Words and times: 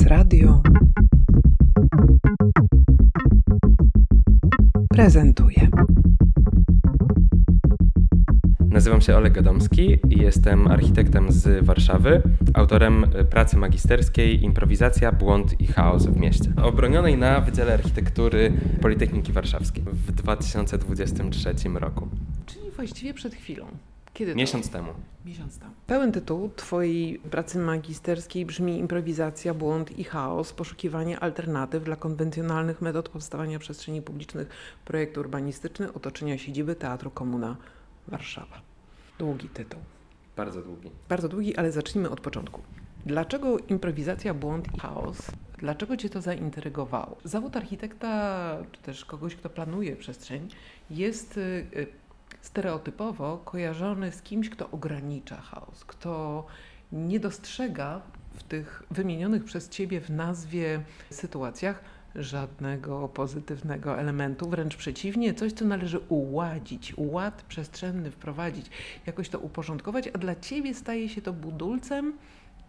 Prezes 0.00 0.18
Radio 0.18 0.62
prezentuje. 4.90 5.68
Nazywam 8.60 9.00
się 9.00 9.16
Oleg 9.16 9.32
Gadomski 9.32 9.98
i 10.08 10.18
jestem 10.18 10.66
architektem 10.66 11.32
z 11.32 11.64
Warszawy, 11.64 12.22
autorem 12.54 13.06
pracy 13.30 13.56
magisterskiej 13.56 14.44
Improwizacja, 14.44 15.12
błąd 15.12 15.60
i 15.60 15.66
chaos 15.66 16.06
w 16.06 16.16
mieście, 16.16 16.52
obronionej 16.62 17.18
na 17.18 17.40
Wydziale 17.40 17.74
Architektury 17.74 18.52
Politechniki 18.82 19.32
Warszawskiej 19.32 19.84
w 19.86 20.12
2023 20.12 21.54
roku. 21.74 22.08
Czyli 22.46 22.70
właściwie 22.70 23.14
przed 23.14 23.34
chwilą. 23.34 23.66
Kiedy 24.14 24.32
to? 24.32 24.38
Miesiąc 24.38 24.70
temu. 24.70 24.92
Miesiąc 25.24 25.58
temu. 25.58 25.72
Pełen 25.86 26.12
tytuł 26.12 26.50
Twojej 26.56 27.18
pracy 27.18 27.58
magisterskiej 27.58 28.46
brzmi 28.46 28.78
Improwizacja, 28.78 29.54
błąd 29.54 29.98
i 29.98 30.04
chaos, 30.04 30.52
poszukiwanie 30.52 31.20
alternatyw 31.20 31.84
dla 31.84 31.96
konwencjonalnych 31.96 32.82
metod 32.82 33.08
powstawania 33.08 33.58
przestrzeni 33.58 34.02
publicznych, 34.02 34.48
projekt 34.84 35.18
urbanistyczny, 35.18 35.92
otoczenia 35.92 36.38
siedziby 36.38 36.74
Teatru 36.74 37.10
Komuna 37.10 37.56
Warszawa. 38.08 38.60
Długi 39.18 39.48
tytuł. 39.48 39.80
Bardzo 40.36 40.62
długi. 40.62 40.90
Bardzo 41.08 41.28
długi, 41.28 41.56
ale 41.56 41.72
zacznijmy 41.72 42.10
od 42.10 42.20
początku. 42.20 42.60
Dlaczego 43.06 43.58
improwizacja, 43.58 44.34
błąd 44.34 44.74
i 44.74 44.80
chaos? 44.80 45.30
Dlaczego 45.58 45.96
Cię 45.96 46.08
to 46.08 46.20
zaintrygowało? 46.20 47.16
Zawód 47.24 47.56
architekta, 47.56 48.56
czy 48.72 48.82
też 48.82 49.04
kogoś, 49.04 49.36
kto 49.36 49.50
planuje 49.50 49.96
przestrzeń, 49.96 50.48
jest 50.90 51.36
y, 51.36 51.86
stereotypowo 52.42 53.38
kojarzony 53.44 54.12
z 54.12 54.22
kimś, 54.22 54.50
kto 54.50 54.70
ogranicza 54.70 55.40
chaos, 55.40 55.84
kto 55.84 56.46
nie 56.92 57.20
dostrzega 57.20 58.00
w 58.34 58.42
tych 58.42 58.82
wymienionych 58.90 59.44
przez 59.44 59.68
Ciebie 59.68 60.00
w 60.00 60.10
nazwie 60.10 60.80
sytuacjach 61.10 61.82
żadnego 62.14 63.08
pozytywnego 63.08 63.98
elementu, 63.98 64.48
wręcz 64.48 64.76
przeciwnie, 64.76 65.34
coś, 65.34 65.52
co 65.52 65.64
należy 65.64 65.98
uładzić, 65.98 66.94
ład 66.96 67.42
przestrzenny 67.42 68.10
wprowadzić, 68.10 68.66
jakoś 69.06 69.28
to 69.28 69.38
uporządkować, 69.38 70.08
a 70.08 70.18
dla 70.18 70.36
Ciebie 70.36 70.74
staje 70.74 71.08
się 71.08 71.22
to 71.22 71.32
budulcem 71.32 72.12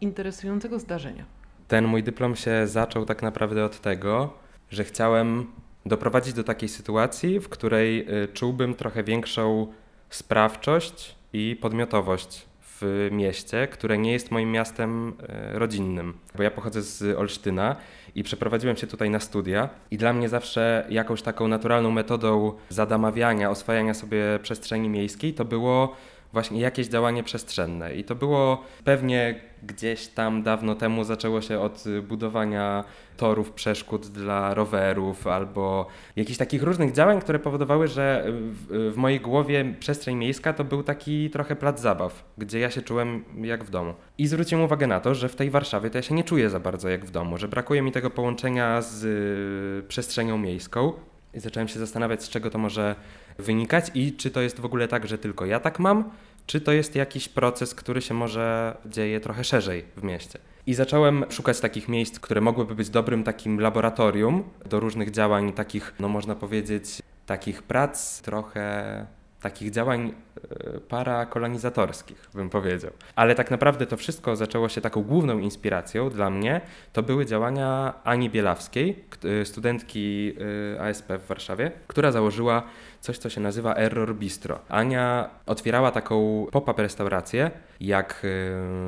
interesującego 0.01 0.79
zdarzenia. 0.79 1.25
Ten 1.67 1.87
mój 1.87 2.03
dyplom 2.03 2.35
się 2.35 2.67
zaczął 2.67 3.05
tak 3.05 3.21
naprawdę 3.21 3.65
od 3.65 3.81
tego, 3.81 4.33
że 4.69 4.83
chciałem 4.83 5.47
doprowadzić 5.85 6.33
do 6.33 6.43
takiej 6.43 6.69
sytuacji, 6.69 7.39
w 7.39 7.49
której 7.49 8.07
y, 8.23 8.27
czułbym 8.27 8.75
trochę 8.75 9.03
większą 9.03 9.67
sprawczość 10.09 11.15
i 11.33 11.57
podmiotowość 11.61 12.45
w 12.81 13.07
mieście, 13.11 13.67
które 13.67 13.97
nie 13.97 14.11
jest 14.11 14.31
moim 14.31 14.51
miastem 14.51 15.09
y, 15.09 15.59
rodzinnym. 15.59 16.13
Bo 16.35 16.43
ja 16.43 16.51
pochodzę 16.51 16.81
z 16.81 17.17
Olsztyna 17.17 17.75
i 18.15 18.23
przeprowadziłem 18.23 18.77
się 18.77 18.87
tutaj 18.87 19.09
na 19.09 19.19
studia 19.19 19.69
i 19.91 19.97
dla 19.97 20.13
mnie 20.13 20.29
zawsze 20.29 20.85
jakąś 20.89 21.21
taką 21.21 21.47
naturalną 21.47 21.91
metodą 21.91 22.53
zadamawiania, 22.69 23.49
oswajania 23.49 23.93
sobie 23.93 24.39
przestrzeni 24.41 24.89
miejskiej 24.89 25.33
to 25.33 25.45
było 25.45 25.95
właśnie 26.33 26.59
jakieś 26.59 26.87
działanie 26.87 27.23
przestrzenne. 27.23 27.95
I 27.95 28.03
to 28.03 28.15
było 28.15 28.63
pewnie 28.83 29.35
gdzieś 29.63 30.07
tam 30.07 30.43
dawno 30.43 30.75
temu 30.75 31.03
zaczęło 31.03 31.41
się 31.41 31.59
od 31.59 31.83
budowania 32.07 32.83
torów 33.17 33.51
przeszkód 33.51 34.07
dla 34.07 34.53
rowerów 34.53 35.27
albo 35.27 35.87
jakichś 36.15 36.37
takich 36.37 36.63
różnych 36.63 36.91
działań, 36.91 37.21
które 37.21 37.39
powodowały, 37.39 37.87
że 37.87 38.25
w, 38.27 38.91
w 38.93 38.97
mojej 38.97 39.19
głowie 39.19 39.75
przestrzeń 39.79 40.15
miejska 40.15 40.53
to 40.53 40.63
był 40.63 40.83
taki 40.83 41.29
trochę 41.29 41.55
plac 41.55 41.81
zabaw, 41.81 42.23
gdzie 42.37 42.59
ja 42.59 42.71
się 42.71 42.81
czułem 42.81 43.23
jak 43.41 43.63
w 43.63 43.69
domu. 43.69 43.93
I 44.17 44.27
zwróciłem 44.27 44.63
uwagę 44.63 44.87
na 44.87 44.99
to, 44.99 45.15
że 45.15 45.29
w 45.29 45.35
tej 45.35 45.49
Warszawie 45.49 45.89
to 45.89 45.97
ja 45.97 46.01
się 46.01 46.15
nie 46.15 46.23
czuję 46.23 46.49
za 46.49 46.59
bardzo 46.59 46.89
jak 46.89 47.05
w 47.05 47.11
domu, 47.11 47.37
że 47.37 47.47
brakuje 47.47 47.81
mi 47.81 47.91
tego 47.91 48.09
połączenia 48.09 48.81
z 48.81 49.03
y, 49.03 49.87
przestrzenią 49.87 50.37
miejską. 50.37 50.93
I 51.33 51.39
zacząłem 51.39 51.67
się 51.67 51.79
zastanawiać, 51.79 52.23
z 52.23 52.29
czego 52.29 52.49
to 52.49 52.57
może 52.57 52.95
wynikać 53.37 53.91
i 53.93 54.13
czy 54.13 54.31
to 54.31 54.41
jest 54.41 54.59
w 54.59 54.65
ogóle 54.65 54.87
tak, 54.87 55.07
że 55.07 55.17
tylko 55.17 55.45
ja 55.45 55.59
tak 55.59 55.79
mam, 55.79 56.11
czy 56.51 56.61
to 56.61 56.71
jest 56.71 56.95
jakiś 56.95 57.29
proces, 57.29 57.75
który 57.75 58.01
się 58.01 58.13
może 58.13 58.77
dzieje 58.85 59.19
trochę 59.19 59.43
szerzej 59.43 59.85
w 59.97 60.03
mieście. 60.03 60.39
I 60.67 60.73
zacząłem 60.73 61.25
szukać 61.29 61.59
takich 61.59 61.87
miejsc, 61.87 62.19
które 62.19 62.41
mogłyby 62.41 62.75
być 62.75 62.89
dobrym 62.89 63.23
takim 63.23 63.59
laboratorium 63.59 64.43
do 64.69 64.79
różnych 64.79 65.11
działań, 65.11 65.53
takich, 65.53 65.93
no 65.99 66.07
można 66.07 66.35
powiedzieć, 66.35 67.01
takich 67.25 67.63
prac 67.63 68.21
trochę 68.21 69.05
takich 69.41 69.71
działań 69.71 70.13
e, 70.13 70.79
parakolonizatorskich, 70.79 72.29
bym 72.33 72.49
powiedział. 72.49 72.91
Ale 73.15 73.35
tak 73.35 73.51
naprawdę 73.51 73.85
to 73.85 73.97
wszystko 73.97 74.35
zaczęło 74.35 74.69
się 74.69 74.81
taką 74.81 75.03
główną 75.03 75.39
inspiracją 75.39 76.09
dla 76.09 76.29
mnie, 76.29 76.61
to 76.93 77.03
były 77.03 77.25
działania 77.25 77.93
Ani 78.03 78.29
Bielawskiej, 78.29 79.03
e, 79.41 79.45
studentki 79.45 80.33
e, 80.75 80.81
ASP 80.81 81.11
w 81.11 81.27
Warszawie, 81.27 81.71
która 81.87 82.11
założyła 82.11 82.63
coś, 82.99 83.17
co 83.17 83.29
się 83.29 83.41
nazywa 83.41 83.75
Error 83.75 84.15
Bistro. 84.15 84.59
Ania 84.69 85.29
otwierała 85.45 85.91
taką 85.91 86.47
pop-up 86.51 86.81
restaurację, 86.81 87.51
jak 87.79 88.23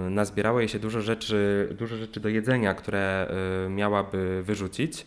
nazbierało 0.09 0.59
jej 0.59 0.70
się 0.70 0.80
dużo 0.80 1.02
rzeczy, 1.02 1.70
dużo 1.80 1.97
rzeczy 1.97 2.20
do 2.20 2.30
jedzenia, 2.30 2.74
które 2.74 3.28
miałaby 3.70 4.44
wyrzucić 4.44 5.06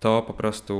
to 0.00 0.22
po 0.22 0.32
prostu 0.32 0.74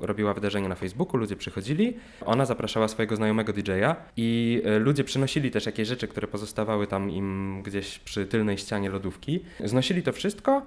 robiła 0.00 0.34
wydarzenia 0.34 0.68
na 0.68 0.74
Facebooku, 0.74 1.16
ludzie 1.16 1.36
przychodzili, 1.36 1.96
ona 2.26 2.44
zapraszała 2.44 2.88
swojego 2.88 3.16
znajomego 3.16 3.52
DJ-a 3.52 3.96
i 4.16 4.62
e, 4.64 4.78
ludzie 4.78 5.04
przynosili 5.04 5.50
też 5.50 5.66
jakieś 5.66 5.88
rzeczy, 5.88 6.08
które 6.08 6.28
pozostawały 6.28 6.86
tam 6.86 7.10
im 7.10 7.60
gdzieś 7.62 7.98
przy 7.98 8.26
tylnej 8.26 8.58
ścianie 8.58 8.90
lodówki. 8.90 9.40
Znosili 9.64 10.02
to 10.02 10.12
wszystko 10.12 10.62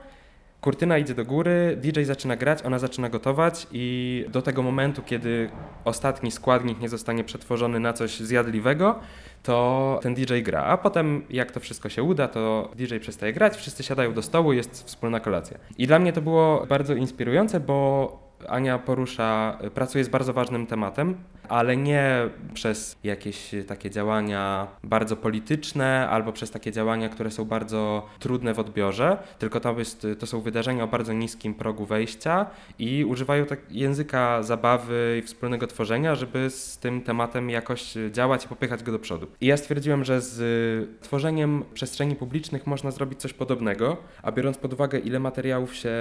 Kurtyna 0.61 0.97
idzie 0.97 1.15
do 1.15 1.25
góry, 1.25 1.77
DJ 1.81 2.03
zaczyna 2.03 2.35
grać, 2.35 2.63
ona 2.63 2.79
zaczyna 2.79 3.09
gotować 3.09 3.67
i 3.71 4.25
do 4.29 4.41
tego 4.41 4.63
momentu, 4.63 5.01
kiedy 5.05 5.49
ostatni 5.85 6.31
składnik 6.31 6.79
nie 6.79 6.89
zostanie 6.89 7.23
przetworzony 7.23 7.79
na 7.79 7.93
coś 7.93 8.19
zjadliwego, 8.19 8.99
to 9.47 9.99
ten 10.03 10.15
DJ 10.15 10.41
gra. 10.41 10.63
A 10.63 10.77
potem, 10.77 11.23
jak 11.29 11.51
to 11.51 11.59
wszystko 11.59 11.89
się 11.89 12.03
uda, 12.03 12.27
to 12.27 12.71
DJ 12.75 12.97
przestaje 12.97 13.33
grać, 13.33 13.55
wszyscy 13.55 13.83
siadają 13.83 14.13
do 14.13 14.21
stołu, 14.21 14.53
jest 14.53 14.83
wspólna 14.83 15.19
kolacja. 15.19 15.57
I 15.77 15.87
dla 15.87 15.99
mnie 15.99 16.13
to 16.13 16.21
było 16.21 16.65
bardzo 16.69 16.93
inspirujące, 16.93 17.59
bo 17.59 18.26
Ania 18.47 18.79
porusza, 18.79 19.57
pracuje 19.73 20.03
z 20.03 20.09
bardzo 20.09 20.33
ważnym 20.33 20.67
tematem, 20.67 21.15
ale 21.49 21.77
nie 21.77 22.29
przez 22.53 22.95
jakieś 23.03 23.51
takie 23.67 23.89
działania 23.89 24.67
bardzo 24.83 25.15
polityczne 25.15 26.09
albo 26.09 26.33
przez 26.33 26.51
takie 26.51 26.71
działania, 26.71 27.09
które 27.09 27.31
są 27.31 27.45
bardzo 27.45 28.05
trudne 28.19 28.53
w 28.53 28.59
odbiorze, 28.59 29.17
tylko 29.39 29.59
to, 29.59 29.79
jest, 29.79 30.07
to 30.19 30.27
są 30.27 30.41
wydarzenia 30.41 30.83
o 30.83 30.87
bardzo 30.87 31.13
niskim 31.13 31.53
progu 31.53 31.85
wejścia 31.85 32.45
i 32.79 33.05
używają 33.05 33.45
tak 33.45 33.59
języka 33.71 34.43
zabawy 34.43 35.19
i 35.19 35.27
wspólnego 35.27 35.67
tworzenia, 35.67 36.15
żeby 36.15 36.49
z 36.49 36.77
tym 36.77 37.01
tematem 37.01 37.49
jakoś 37.49 37.93
działać 38.11 38.45
i 38.45 38.47
popychać 38.47 38.83
go 38.83 38.91
do 38.91 38.99
przodu. 38.99 39.27
I 39.41 39.45
ja 39.45 39.57
stwierdziłem, 39.57 40.03
że 40.03 40.21
z 40.21 41.01
tworzeniem 41.01 41.63
przestrzeni 41.73 42.15
publicznych 42.15 42.67
można 42.67 42.91
zrobić 42.91 43.19
coś 43.19 43.33
podobnego, 43.33 43.97
a 44.23 44.31
biorąc 44.31 44.57
pod 44.57 44.73
uwagę, 44.73 44.99
ile 44.99 45.19
materiałów 45.19 45.75
się 45.75 45.91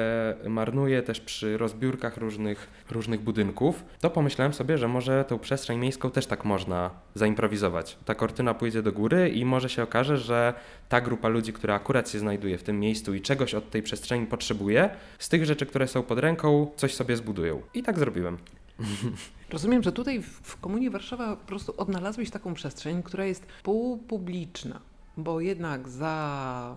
marnuje 0.48 1.02
też 1.02 1.20
przy 1.20 1.58
rozbiórkach 1.58 2.16
różnych, 2.26 2.68
różnych 2.90 3.20
budynków, 3.20 3.84
to 4.00 4.10
pomyślałem 4.10 4.54
sobie, 4.54 4.78
że 4.78 4.88
może 4.88 5.24
tą 5.24 5.38
przestrzeń 5.38 5.78
miejską 5.78 6.10
też 6.10 6.26
tak 6.26 6.44
można 6.44 6.90
zaimprowizować. 7.14 7.98
Ta 8.04 8.14
kortyna 8.14 8.54
pójdzie 8.54 8.82
do 8.82 8.92
góry 8.92 9.28
i 9.28 9.44
może 9.44 9.68
się 9.68 9.82
okaże, 9.82 10.18
że 10.18 10.54
ta 10.88 11.00
grupa 11.00 11.28
ludzi, 11.28 11.52
która 11.52 11.74
akurat 11.74 12.10
się 12.10 12.18
znajduje 12.18 12.58
w 12.58 12.62
tym 12.62 12.80
miejscu 12.80 13.14
i 13.14 13.20
czegoś 13.20 13.54
od 13.54 13.70
tej 13.70 13.82
przestrzeni 13.82 14.26
potrzebuje, 14.26 14.90
z 15.18 15.28
tych 15.28 15.44
rzeczy, 15.44 15.66
które 15.66 15.88
są 15.88 16.02
pod 16.02 16.18
ręką, 16.18 16.70
coś 16.76 16.94
sobie 16.94 17.16
zbudują. 17.16 17.62
I 17.74 17.82
tak 17.82 17.98
zrobiłem. 17.98 18.38
Rozumiem, 19.50 19.82
że 19.82 19.92
tutaj 19.92 20.22
w 20.22 20.60
Komunie 20.60 20.90
Warszawa 20.90 21.36
po 21.36 21.46
prostu 21.46 21.74
odnalazłeś 21.76 22.30
taką 22.30 22.54
przestrzeń, 22.54 23.02
która 23.02 23.24
jest 23.24 23.46
półpubliczna, 23.62 24.80
bo 25.16 25.40
jednak 25.40 25.88
za 25.88 26.76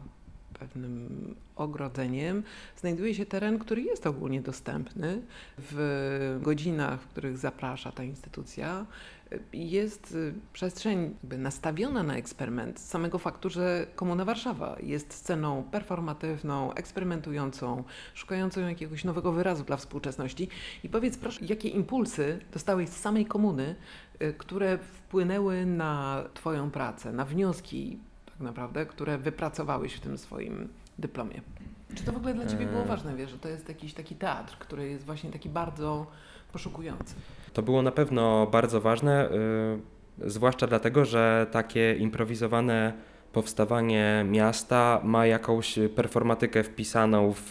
pewnym 0.59 1.35
ogrodzeniem 1.55 2.43
znajduje 2.77 3.15
się 3.15 3.25
teren, 3.25 3.59
który 3.59 3.81
jest 3.81 4.07
ogólnie 4.07 4.41
dostępny 4.41 5.21
w 5.57 6.39
godzinach, 6.41 7.01
w 7.01 7.07
których 7.07 7.37
zaprasza 7.37 7.91
ta 7.91 8.03
instytucja. 8.03 8.85
Jest 9.53 10.17
przestrzeń 10.53 11.15
nastawiona 11.23 12.03
na 12.03 12.15
eksperyment 12.15 12.79
z 12.79 12.85
samego 12.87 13.19
faktu, 13.19 13.49
że 13.49 13.87
Komuna 13.95 14.25
Warszawa 14.25 14.75
jest 14.83 15.13
sceną 15.13 15.63
performatywną, 15.71 16.73
eksperymentującą, 16.73 17.83
szukającą 18.13 18.61
jakiegoś 18.61 19.03
nowego 19.03 19.31
wyrazu 19.31 19.63
dla 19.63 19.77
współczesności. 19.77 20.49
I 20.83 20.89
powiedz 20.89 21.17
proszę, 21.17 21.45
jakie 21.45 21.69
impulsy 21.69 22.39
dostałeś 22.53 22.89
z 22.89 22.97
samej 22.97 23.25
komuny, 23.25 23.75
y, 24.21 24.33
które 24.33 24.77
wpłynęły 24.77 25.65
na 25.65 26.23
Twoją 26.33 26.71
pracę, 26.71 27.13
na 27.13 27.25
wnioski 27.25 27.99
tak 28.39 28.45
naprawdę, 28.47 28.85
które 28.85 29.17
wypracowałeś 29.17 29.93
w 29.93 29.99
tym 29.99 30.17
swoim 30.17 30.69
dyplomie. 30.99 31.41
Czy 31.95 32.03
to 32.03 32.11
w 32.11 32.17
ogóle 32.17 32.33
dla 32.33 32.45
Ciebie 32.45 32.65
było 32.65 32.81
e. 32.81 32.85
ważne, 32.85 33.15
wiesz, 33.15 33.31
że 33.31 33.37
to 33.37 33.49
jest 33.49 33.69
jakiś 33.69 33.93
taki 33.93 34.15
teatr, 34.15 34.57
który 34.59 34.89
jest 34.89 35.05
właśnie 35.05 35.31
taki 35.31 35.49
bardzo 35.49 36.05
poszukujący? 36.53 37.15
To 37.53 37.61
było 37.61 37.81
na 37.81 37.91
pewno 37.91 38.47
bardzo 38.47 38.81
ważne, 38.81 39.29
yy, 40.19 40.29
zwłaszcza 40.29 40.67
dlatego, 40.67 41.05
że 41.05 41.47
takie 41.51 41.95
improwizowane 41.95 42.93
powstawanie 43.33 44.25
miasta 44.29 45.01
ma 45.03 45.25
jakąś 45.25 45.79
performatykę 45.95 46.63
wpisaną 46.63 47.33
w, 47.33 47.49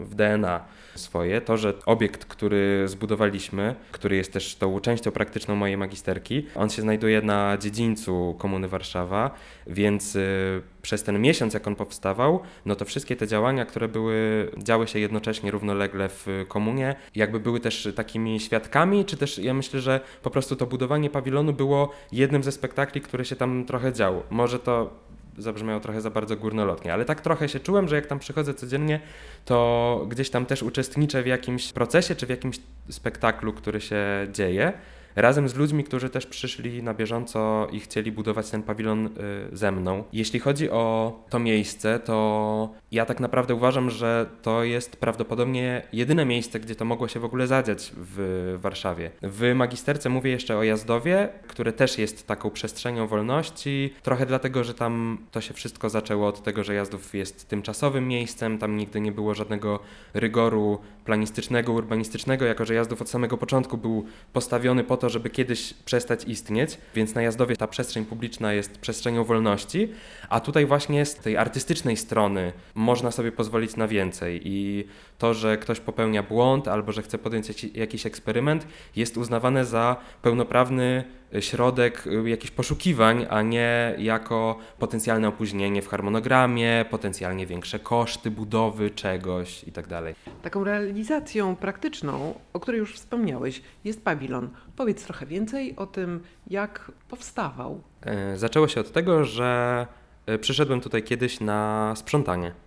w 0.00 0.14
DNA 0.14 0.64
swoje. 0.94 1.40
To, 1.40 1.56
że 1.56 1.74
obiekt, 1.86 2.24
który 2.24 2.88
zbudowaliśmy, 2.88 3.74
który 3.92 4.16
jest 4.16 4.32
też 4.32 4.56
tą 4.56 4.80
częścią 4.80 5.10
praktyczną 5.10 5.56
mojej 5.56 5.76
magisterki, 5.76 6.46
on 6.54 6.70
się 6.70 6.82
znajduje 6.82 7.22
na 7.22 7.56
dziedzińcu 7.58 8.36
Komuny 8.38 8.68
Warszawa, 8.68 9.30
więc 9.66 10.16
y, 10.16 10.62
przez 10.86 11.02
ten 11.02 11.20
miesiąc, 11.20 11.54
jak 11.54 11.66
on 11.66 11.74
powstawał, 11.74 12.40
no 12.66 12.76
to 12.76 12.84
wszystkie 12.84 13.16
te 13.16 13.26
działania, 13.26 13.64
które 13.64 13.88
były, 13.88 14.50
działy 14.58 14.86
się 14.88 14.98
jednocześnie 14.98 15.50
równolegle 15.50 16.08
w 16.08 16.26
komunie, 16.48 16.94
jakby 17.14 17.40
były 17.40 17.60
też 17.60 17.88
takimi 17.96 18.40
świadkami, 18.40 19.04
czy 19.04 19.16
też 19.16 19.38
ja 19.38 19.54
myślę, 19.54 19.80
że 19.80 20.00
po 20.22 20.30
prostu 20.30 20.56
to 20.56 20.66
budowanie 20.66 21.10
pawilonu 21.10 21.52
było 21.52 21.90
jednym 22.12 22.42
ze 22.42 22.52
spektakli, 22.52 23.00
które 23.00 23.24
się 23.24 23.36
tam 23.36 23.64
trochę 23.64 23.92
działo. 23.92 24.22
Może 24.30 24.58
to 24.58 24.90
zabrzmiało 25.38 25.80
trochę 25.80 26.00
za 26.00 26.10
bardzo 26.10 26.36
górnolotnie, 26.36 26.92
ale 26.92 27.04
tak 27.04 27.20
trochę 27.20 27.48
się 27.48 27.60
czułem, 27.60 27.88
że 27.88 27.96
jak 27.96 28.06
tam 28.06 28.18
przychodzę 28.18 28.54
codziennie, 28.54 29.00
to 29.44 30.06
gdzieś 30.08 30.30
tam 30.30 30.46
też 30.46 30.62
uczestniczę 30.62 31.22
w 31.22 31.26
jakimś 31.26 31.72
procesie 31.72 32.14
czy 32.14 32.26
w 32.26 32.30
jakimś 32.30 32.58
spektaklu, 32.90 33.52
który 33.52 33.80
się 33.80 34.26
dzieje 34.32 34.72
razem 35.16 35.48
z 35.48 35.54
ludźmi, 35.54 35.84
którzy 35.84 36.10
też 36.10 36.26
przyszli 36.26 36.82
na 36.82 36.94
bieżąco 36.94 37.68
i 37.72 37.80
chcieli 37.80 38.12
budować 38.12 38.50
ten 38.50 38.62
pawilon 38.62 39.06
y, 39.06 39.10
ze 39.52 39.72
mną. 39.72 40.04
Jeśli 40.12 40.40
chodzi 40.40 40.70
o 40.70 41.12
to 41.30 41.38
miejsce, 41.38 41.98
to 41.98 42.74
ja 42.92 43.06
tak 43.06 43.20
naprawdę 43.20 43.54
uważam, 43.54 43.90
że 43.90 44.26
to 44.42 44.64
jest 44.64 44.96
prawdopodobnie 44.96 45.82
jedyne 45.92 46.24
miejsce, 46.24 46.60
gdzie 46.60 46.74
to 46.74 46.84
mogło 46.84 47.08
się 47.08 47.20
w 47.20 47.24
ogóle 47.24 47.46
zadziać 47.46 47.92
w 47.96 48.54
Warszawie. 48.60 49.10
W 49.22 49.54
magisterce 49.54 50.08
mówię 50.08 50.30
jeszcze 50.30 50.56
o 50.56 50.62
Jazdowie, 50.62 51.28
które 51.48 51.72
też 51.72 51.98
jest 51.98 52.26
taką 52.26 52.50
przestrzenią 52.50 53.06
wolności, 53.06 53.94
trochę 54.02 54.26
dlatego, 54.26 54.64
że 54.64 54.74
tam 54.74 55.18
to 55.30 55.40
się 55.40 55.54
wszystko 55.54 55.90
zaczęło 55.90 56.28
od 56.28 56.42
tego, 56.42 56.64
że 56.64 56.74
Jazdów 56.74 57.14
jest 57.14 57.48
tymczasowym 57.48 58.08
miejscem, 58.08 58.58
tam 58.58 58.76
nigdy 58.76 59.00
nie 59.00 59.12
było 59.12 59.34
żadnego 59.34 59.80
rygoru 60.14 60.78
planistycznego, 61.04 61.72
urbanistycznego, 61.72 62.44
jako 62.44 62.64
że 62.64 62.74
Jazdów 62.74 63.02
od 63.02 63.08
samego 63.08 63.36
początku 63.36 63.78
był 63.78 64.04
postawiony 64.32 64.84
po 64.84 64.96
to, 64.96 65.08
żeby 65.10 65.30
kiedyś 65.30 65.74
przestać 65.74 66.24
istnieć, 66.24 66.78
więc 66.94 67.14
na 67.14 67.22
Jazdowie 67.22 67.56
ta 67.56 67.66
przestrzeń 67.66 68.04
publiczna 68.04 68.52
jest 68.52 68.78
przestrzenią 68.78 69.24
wolności, 69.24 69.88
a 70.28 70.40
tutaj 70.40 70.66
właśnie 70.66 71.04
z 71.04 71.14
tej 71.14 71.36
artystycznej 71.36 71.96
strony 71.96 72.52
można 72.76 73.10
sobie 73.10 73.32
pozwolić 73.32 73.76
na 73.76 73.88
więcej 73.88 74.40
i 74.44 74.84
to, 75.18 75.34
że 75.34 75.56
ktoś 75.56 75.80
popełnia 75.80 76.22
błąd 76.22 76.68
albo 76.68 76.92
że 76.92 77.02
chce 77.02 77.18
podjąć 77.18 77.64
jakiś 77.74 78.06
eksperyment, 78.06 78.66
jest 78.96 79.16
uznawane 79.16 79.64
za 79.64 79.96
pełnoprawny 80.22 81.04
środek 81.40 82.06
y, 82.06 82.28
jakichś 82.30 82.50
poszukiwań, 82.50 83.26
a 83.30 83.42
nie 83.42 83.94
jako 83.98 84.58
potencjalne 84.78 85.28
opóźnienie 85.28 85.82
w 85.82 85.88
harmonogramie, 85.88 86.84
potencjalnie 86.90 87.46
większe 87.46 87.78
koszty 87.78 88.30
budowy 88.30 88.90
czegoś 88.90 89.64
itd. 89.64 90.02
Tak 90.02 90.42
Taką 90.42 90.64
realizacją 90.64 91.56
praktyczną, 91.56 92.34
o 92.52 92.60
której 92.60 92.78
już 92.78 92.94
wspomniałeś, 92.94 93.62
jest 93.84 94.04
pawilon. 94.04 94.50
Powiedz 94.76 95.04
trochę 95.04 95.26
więcej 95.26 95.76
o 95.76 95.86
tym, 95.86 96.20
jak 96.46 96.92
powstawał. 97.08 97.82
E, 98.02 98.36
zaczęło 98.36 98.68
się 98.68 98.80
od 98.80 98.92
tego, 98.92 99.24
że 99.24 99.86
e, 100.26 100.38
przyszedłem 100.38 100.80
tutaj 100.80 101.02
kiedyś 101.02 101.40
na 101.40 101.92
sprzątanie. 101.96 102.65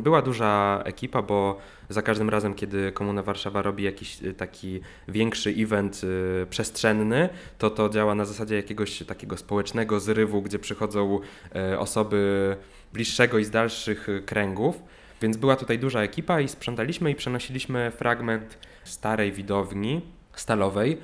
Była 0.00 0.22
duża 0.22 0.82
ekipa, 0.84 1.22
bo 1.22 1.58
za 1.88 2.02
każdym 2.02 2.30
razem, 2.30 2.54
kiedy 2.54 2.92
Komuna 2.92 3.22
Warszawa 3.22 3.62
robi 3.62 3.84
jakiś 3.84 4.22
y, 4.22 4.34
taki 4.34 4.80
większy 5.08 5.50
event 5.50 6.00
y, 6.04 6.46
przestrzenny, 6.50 7.28
to 7.58 7.70
to 7.70 7.88
działa 7.88 8.14
na 8.14 8.24
zasadzie 8.24 8.56
jakiegoś 8.56 8.98
takiego 8.98 9.36
społecznego 9.36 10.00
zrywu, 10.00 10.42
gdzie 10.42 10.58
przychodzą 10.58 11.20
e, 11.54 11.78
osoby 11.78 12.56
bliższego 12.92 13.38
i 13.38 13.44
z 13.44 13.50
dalszych 13.50 14.08
kręgów. 14.26 14.82
Więc 15.22 15.36
była 15.36 15.56
tutaj 15.56 15.78
duża 15.78 16.00
ekipa 16.00 16.40
i 16.40 16.48
sprzątaliśmy 16.48 17.10
i 17.10 17.14
przenosiliśmy 17.14 17.90
fragment 17.90 18.58
starej 18.84 19.32
widowni 19.32 20.00
stalowej 20.32 20.98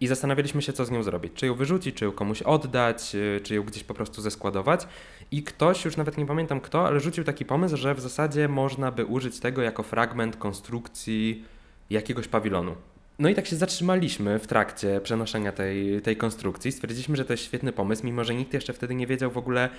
i 0.00 0.06
zastanawialiśmy 0.06 0.62
się, 0.62 0.72
co 0.72 0.84
z 0.84 0.90
nią 0.90 1.02
zrobić. 1.02 1.32
Czy 1.34 1.46
ją 1.46 1.54
wyrzucić, 1.54 1.96
czy 1.96 2.04
ją 2.04 2.12
komuś 2.12 2.42
oddać, 2.42 3.14
y, 3.14 3.40
czy 3.42 3.54
ją 3.54 3.62
gdzieś 3.62 3.84
po 3.84 3.94
prostu 3.94 4.22
zeskładować. 4.22 4.88
I 5.30 5.42
ktoś, 5.42 5.84
już 5.84 5.96
nawet 5.96 6.18
nie 6.18 6.26
pamiętam 6.26 6.60
kto, 6.60 6.86
ale 6.86 7.00
rzucił 7.00 7.24
taki 7.24 7.44
pomysł, 7.44 7.76
że 7.76 7.94
w 7.94 8.00
zasadzie 8.00 8.48
można 8.48 8.90
by 8.90 9.04
użyć 9.04 9.40
tego 9.40 9.62
jako 9.62 9.82
fragment 9.82 10.36
konstrukcji 10.36 11.44
jakiegoś 11.90 12.28
pawilonu. 12.28 12.74
No 13.18 13.28
i 13.28 13.34
tak 13.34 13.46
się 13.46 13.56
zatrzymaliśmy 13.56 14.38
w 14.38 14.46
trakcie 14.46 15.00
przenoszenia 15.00 15.52
tej, 15.52 16.02
tej 16.02 16.16
konstrukcji. 16.16 16.72
Stwierdziliśmy, 16.72 17.16
że 17.16 17.24
to 17.24 17.32
jest 17.32 17.44
świetny 17.44 17.72
pomysł, 17.72 18.06
mimo 18.06 18.24
że 18.24 18.34
nikt 18.34 18.54
jeszcze 18.54 18.72
wtedy 18.72 18.94
nie 18.94 19.06
wiedział 19.06 19.30
w 19.30 19.38
ogóle, 19.38 19.70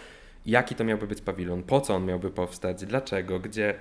jaki 0.46 0.76
to 0.76 0.84
miałby 0.84 1.08
być 1.08 1.22
pawilon, 1.22 1.64
po 1.64 1.82
co 1.82 1.96
on 1.96 2.06
miałby 2.06 2.32
powstać, 2.32 2.86
dlaczego, 2.86 3.40
gdzie. 3.40 3.74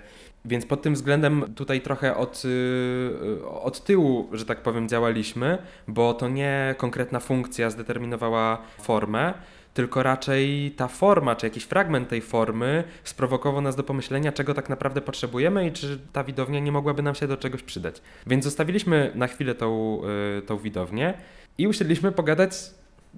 Więc 0.44 0.66
pod 0.66 0.82
tym 0.82 0.94
względem 0.94 1.54
tutaj 1.54 1.80
trochę 1.80 2.16
od, 2.16 2.42
y, 2.44 3.48
od 3.48 3.84
tyłu, 3.84 4.28
że 4.32 4.44
tak 4.44 4.62
powiem, 4.62 4.88
działaliśmy, 4.88 5.58
bo 5.88 6.14
to 6.14 6.28
nie 6.28 6.74
konkretna 6.78 7.20
funkcja 7.20 7.70
zdeterminowała 7.70 8.62
formę, 8.80 9.34
tylko 9.74 10.02
raczej 10.02 10.70
ta 10.76 10.88
forma, 10.88 11.36
czy 11.36 11.46
jakiś 11.46 11.64
fragment 11.64 12.08
tej 12.08 12.20
formy 12.20 12.84
sprowokował 13.04 13.60
nas 13.62 13.76
do 13.76 13.82
pomyślenia, 13.82 14.32
czego 14.32 14.54
tak 14.54 14.68
naprawdę 14.68 15.00
potrzebujemy 15.00 15.66
i 15.66 15.72
czy 15.72 15.98
ta 16.12 16.24
widownia 16.24 16.60
nie 16.60 16.72
mogłaby 16.72 17.02
nam 17.02 17.14
się 17.14 17.28
do 17.28 17.36
czegoś 17.36 17.62
przydać. 17.62 18.02
Więc 18.26 18.44
zostawiliśmy 18.44 19.12
na 19.14 19.26
chwilę 19.26 19.54
tą, 19.54 20.00
y, 20.38 20.42
tą 20.42 20.58
widownię 20.58 21.14
i 21.58 21.66
usiedliśmy 21.66 22.12
pogadać 22.12 22.52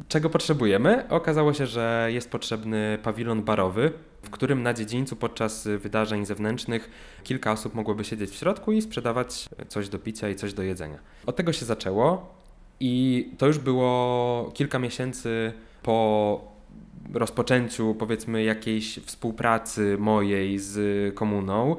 czego 0.09 0.31
potrzebujemy? 0.31 1.09
Okazało 1.09 1.53
się, 1.53 1.67
że 1.67 2.09
jest 2.13 2.31
potrzebny 2.31 2.99
pawilon 3.03 3.43
barowy, 3.43 3.93
w 4.23 4.31
którym 4.31 4.63
na 4.63 4.75
dziedzińcu 4.75 5.17
podczas 5.17 5.69
wydarzeń 5.79 6.27
zewnętrznych 6.27 6.91
kilka 7.25 7.53
osób 7.53 7.75
mogłoby 7.75 8.05
siedzieć 8.05 8.31
w 8.31 8.35
środku 8.35 8.73
i 8.73 8.83
sprzedawać 8.83 9.49
coś 9.69 9.89
do 9.89 9.99
picia 9.99 10.29
i 10.29 10.35
coś 10.35 10.55
do 10.55 10.63
jedzenia. 10.63 10.99
Od 11.27 11.37
tego 11.37 11.53
się 11.53 11.65
zaczęło 11.65 12.35
i 12.81 13.31
to 13.39 13.47
już 13.47 13.59
było 13.59 14.51
kilka 14.55 14.79
miesięcy 14.79 15.53
po 15.83 16.57
rozpoczęciu 17.15 17.95
powiedzmy 17.99 18.45
jakiejś 18.45 18.99
współpracy 18.99 19.97
mojej 19.99 20.59
z 20.59 21.15
komuną 21.15 21.77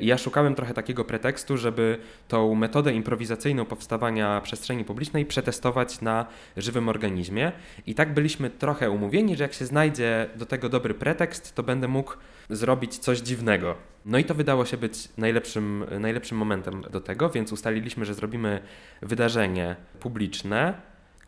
ja 0.00 0.18
szukałem 0.18 0.54
trochę 0.54 0.74
takiego 0.74 1.04
pretekstu, 1.04 1.56
żeby 1.56 1.98
tą 2.28 2.54
metodę 2.54 2.92
improwizacyjną 2.92 3.64
powstawania 3.64 4.40
przestrzeni 4.40 4.84
publicznej 4.84 5.26
przetestować 5.26 6.00
na 6.00 6.26
żywym 6.56 6.88
organizmie. 6.88 7.52
I 7.86 7.94
tak 7.94 8.14
byliśmy 8.14 8.50
trochę 8.50 8.90
umówieni, 8.90 9.36
że 9.36 9.44
jak 9.44 9.52
się 9.52 9.66
znajdzie 9.66 10.26
do 10.36 10.46
tego 10.46 10.68
dobry 10.68 10.94
pretekst, 10.94 11.54
to 11.54 11.62
będę 11.62 11.88
mógł 11.88 12.14
zrobić 12.50 12.98
coś 12.98 13.18
dziwnego. 13.18 13.74
No 14.04 14.18
i 14.18 14.24
to 14.24 14.34
wydało 14.34 14.64
się 14.64 14.76
być 14.76 15.08
najlepszym, 15.18 15.84
najlepszym 16.00 16.38
momentem 16.38 16.82
do 16.90 17.00
tego, 17.00 17.30
więc 17.30 17.52
ustaliliśmy, 17.52 18.04
że 18.04 18.14
zrobimy 18.14 18.60
wydarzenie 19.02 19.76
publiczne, 20.00 20.74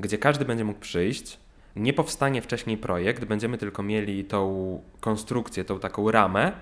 gdzie 0.01 0.19
każdy 0.19 0.45
będzie 0.45 0.65
mógł 0.65 0.81
przyjść. 0.81 1.39
Nie 1.77 1.93
powstanie 1.93 2.43
wcześniej 2.43 2.77
projekt, 2.77 3.25
będziemy 3.25 3.59
tylko 3.59 3.83
mieli 3.83 4.25
tą 4.25 4.83
konstrukcję, 5.01 5.65
tą 5.65 5.81
taką 5.81 6.11
ramę 6.11 6.53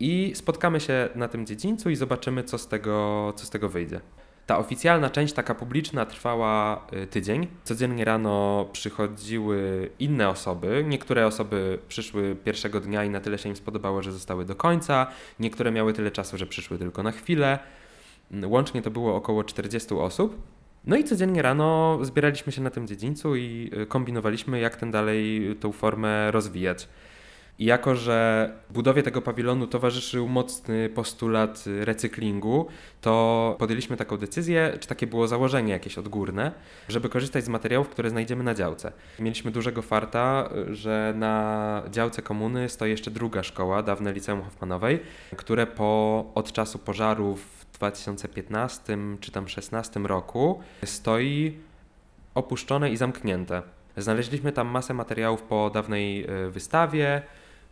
i 0.00 0.32
spotkamy 0.34 0.80
się 0.80 1.08
na 1.14 1.28
tym 1.28 1.46
dziedzińcu 1.46 1.90
i 1.90 1.96
zobaczymy, 1.96 2.44
co 2.44 2.58
z 2.58 2.68
tego, 2.68 3.32
co 3.36 3.46
z 3.46 3.50
tego 3.50 3.68
wyjdzie. 3.68 4.00
Ta 4.46 4.58
oficjalna 4.58 5.10
część, 5.10 5.34
taka 5.34 5.54
publiczna, 5.54 6.06
trwała 6.06 6.86
y, 6.92 7.06
tydzień. 7.06 7.46
Codziennie 7.64 8.04
rano 8.04 8.66
przychodziły 8.72 9.90
inne 9.98 10.28
osoby. 10.28 10.84
Niektóre 10.88 11.26
osoby 11.26 11.78
przyszły 11.88 12.36
pierwszego 12.44 12.80
dnia 12.80 13.04
i 13.04 13.10
na 13.10 13.20
tyle 13.20 13.38
się 13.38 13.48
im 13.48 13.56
spodobało, 13.56 14.02
że 14.02 14.12
zostały 14.12 14.44
do 14.44 14.54
końca. 14.54 15.06
Niektóre 15.40 15.70
miały 15.70 15.92
tyle 15.92 16.10
czasu, 16.10 16.38
że 16.38 16.46
przyszły 16.46 16.78
tylko 16.78 17.02
na 17.02 17.12
chwilę. 17.12 17.58
Łącznie 18.44 18.82
to 18.82 18.90
było 18.90 19.16
około 19.16 19.44
40 19.44 19.94
osób. 19.94 20.42
No 20.86 20.96
i 20.96 21.04
codziennie 21.04 21.42
rano 21.42 21.98
zbieraliśmy 22.02 22.52
się 22.52 22.62
na 22.62 22.70
tym 22.70 22.86
dziedzińcu 22.86 23.36
i 23.36 23.70
y, 23.82 23.86
kombinowaliśmy, 23.86 24.60
jak 24.60 24.76
ten 24.76 24.90
dalej 24.90 25.56
tą 25.60 25.72
formę 25.72 26.30
rozwijać. 26.30 26.88
I 27.58 27.64
jako, 27.64 27.94
że 27.94 28.50
budowie 28.70 29.02
tego 29.02 29.22
pawilonu 29.22 29.66
towarzyszył 29.66 30.28
mocny 30.28 30.88
postulat 30.88 31.64
recyklingu, 31.80 32.66
to 33.00 33.56
podjęliśmy 33.58 33.96
taką 33.96 34.16
decyzję, 34.16 34.78
czy 34.80 34.88
takie 34.88 35.06
było 35.06 35.28
założenie 35.28 35.72
jakieś 35.72 35.98
odgórne, 35.98 36.52
żeby 36.88 37.08
korzystać 37.08 37.44
z 37.44 37.48
materiałów, 37.48 37.88
które 37.88 38.10
znajdziemy 38.10 38.44
na 38.44 38.54
działce. 38.54 38.92
Mieliśmy 39.18 39.50
dużego 39.50 39.82
farta, 39.82 40.48
że 40.70 41.14
na 41.16 41.82
działce 41.90 42.22
komuny 42.22 42.68
stoi 42.68 42.90
jeszcze 42.90 43.10
druga 43.10 43.42
szkoła, 43.42 43.82
dawne 43.82 44.12
Liceum 44.12 44.42
Hoffmanowej, 44.42 45.00
które 45.36 45.66
po, 45.66 46.24
od 46.34 46.52
czasu 46.52 46.78
pożaru 46.78 47.36
w 47.36 47.66
2015 47.72 48.98
czy 49.20 49.32
tam 49.32 49.48
16 49.48 50.00
roku 50.00 50.60
stoi 50.84 51.58
opuszczone 52.34 52.90
i 52.90 52.96
zamknięte. 52.96 53.62
Znaleźliśmy 53.96 54.52
tam 54.52 54.68
masę 54.68 54.94
materiałów 54.94 55.42
po 55.42 55.70
dawnej 55.70 56.24
e, 56.24 56.50
wystawie, 56.50 57.22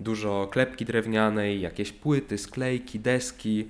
dużo 0.01 0.49
klepki 0.51 0.85
drewnianej, 0.85 1.61
jakieś 1.61 1.93
płyty, 1.93 2.39
sklejki, 2.39 3.01
deski. 3.01 3.69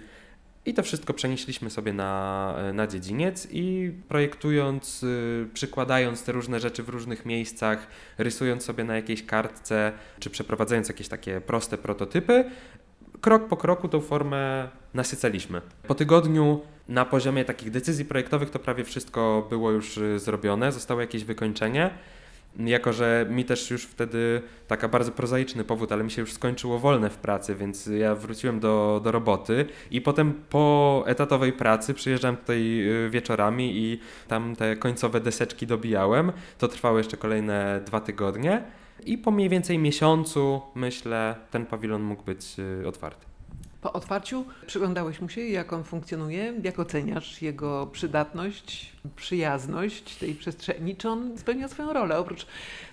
I 0.67 0.75
to 0.75 0.83
wszystko 0.83 1.15
przenieśliśmy 1.15 1.71
sobie 1.71 1.93
na, 1.93 2.55
na 2.73 2.87
dziedziniec 2.87 3.49
i 3.51 3.93
projektując, 4.09 5.03
y, 5.03 5.49
przykładając 5.55 6.25
te 6.25 6.33
różne 6.33 6.61
rzeczy 6.61 6.83
w 6.83 6.89
różnych 6.89 7.27
miejscach, 7.27 7.87
rysując 8.19 8.65
sobie 8.65 8.85
na 8.85 8.97
jakiejś 8.97 9.27
kartce, 9.27 9.93
czy 10.21 10.31
przeprowadzając 10.31 10.89
jakieś 10.89 11.09
takie 11.09 11.41
proste 11.41 11.79
prototypy, 11.79 12.45
krok 13.21 13.49
po 13.49 13.57
kroku 13.57 13.89
tą 13.89 14.01
formę 14.01 14.69
nasycaliśmy. 14.95 15.61
Po 15.89 15.95
tygodniu 15.95 16.61
na 16.89 17.05
poziomie 17.05 17.45
takich 17.45 17.71
decyzji 17.71 18.05
projektowych 18.05 18.51
to 18.51 18.59
prawie 18.59 18.85
wszystko 18.85 19.47
było 19.51 19.71
już 19.71 19.99
y, 19.99 20.19
zrobione, 20.19 20.73
zostało 20.73 21.01
jakieś 21.01 21.25
wykończenie. 21.25 21.91
Jako, 22.59 22.93
że 22.93 23.27
mi 23.31 23.45
też 23.45 23.71
już 23.71 23.83
wtedy 23.85 24.43
taka 24.67 24.89
bardzo 24.89 25.13
prozaiczny 25.13 25.65
powód, 25.65 25.93
ale 25.93 26.05
mi 26.05 26.11
się 26.11 26.21
już 26.21 26.33
skończyło 26.33 26.79
wolne 26.79 27.11
w 27.11 27.17
pracy, 27.17 27.55
więc 27.55 27.87
ja 27.87 28.15
wróciłem 28.15 28.61
do, 28.61 29.01
do 29.05 29.13
roboty 29.13 29.67
i 29.91 30.01
potem 30.01 30.35
po 30.51 31.05
etatowej 31.07 31.53
pracy 31.53 31.95
przyjeżdżałem 31.95 32.37
tutaj 32.37 32.89
y, 33.07 33.11
wieczorami 33.11 33.77
i 33.77 34.01
tam 34.29 34.57
te 34.57 34.77
końcowe 34.77 35.21
deseczki 35.21 35.67
dobijałem. 35.67 36.33
To 36.59 36.69
trwało 36.69 36.99
jeszcze 36.99 37.17
kolejne 37.17 37.81
dwa 37.87 38.01
tygodnie 38.01 38.63
i 39.05 39.19
po 39.19 39.31
mniej 39.31 39.49
więcej 39.49 39.79
miesiącu, 39.79 40.61
myślę, 40.75 41.37
ten 41.51 41.67
pawilon 41.67 42.03
mógł 42.03 42.23
być 42.23 42.57
y, 42.83 42.89
otwarty. 42.89 43.36
Po 43.81 43.93
otwarciu 43.93 44.45
przyglądałeś 44.67 45.21
mu 45.21 45.29
się, 45.29 45.41
jak 45.41 45.73
on 45.73 45.85
funkcjonuje, 45.85 46.55
jak 46.63 46.79
oceniasz 46.79 47.43
jego 47.43 47.87
przydatność, 47.87 48.93
przyjazność 49.17 50.17
tej 50.17 50.35
przestrzeni, 50.35 50.97
czy 50.97 51.09
on 51.09 51.39
spełnia 51.39 51.69
swoją 51.69 51.93
rolę, 51.93 52.19
oprócz 52.19 52.47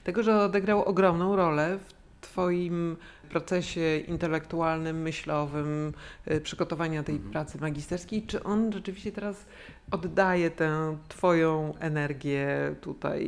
tego, 0.04 0.24
że 0.24 0.42
odegrał 0.44 0.84
ogromną 0.84 1.36
rolę 1.36 1.78
w 1.78 1.94
Twoim 2.22 2.98
procesie 3.30 3.98
intelektualnym, 4.08 5.02
myślowym, 5.02 5.94
y, 6.32 6.42
przygotowania 6.42 7.04
tej 7.04 7.16
Mhm. 7.16 7.32
pracy 7.32 7.58
magisterskiej, 7.62 8.24
czy 8.24 8.44
on 8.44 8.74
rzeczywiście 8.74 9.12
teraz 9.12 9.46
oddaje 9.92 10.50
tę 10.52 10.98
Twoją 11.08 11.74
energię 11.80 12.76
tutaj, 12.82 13.24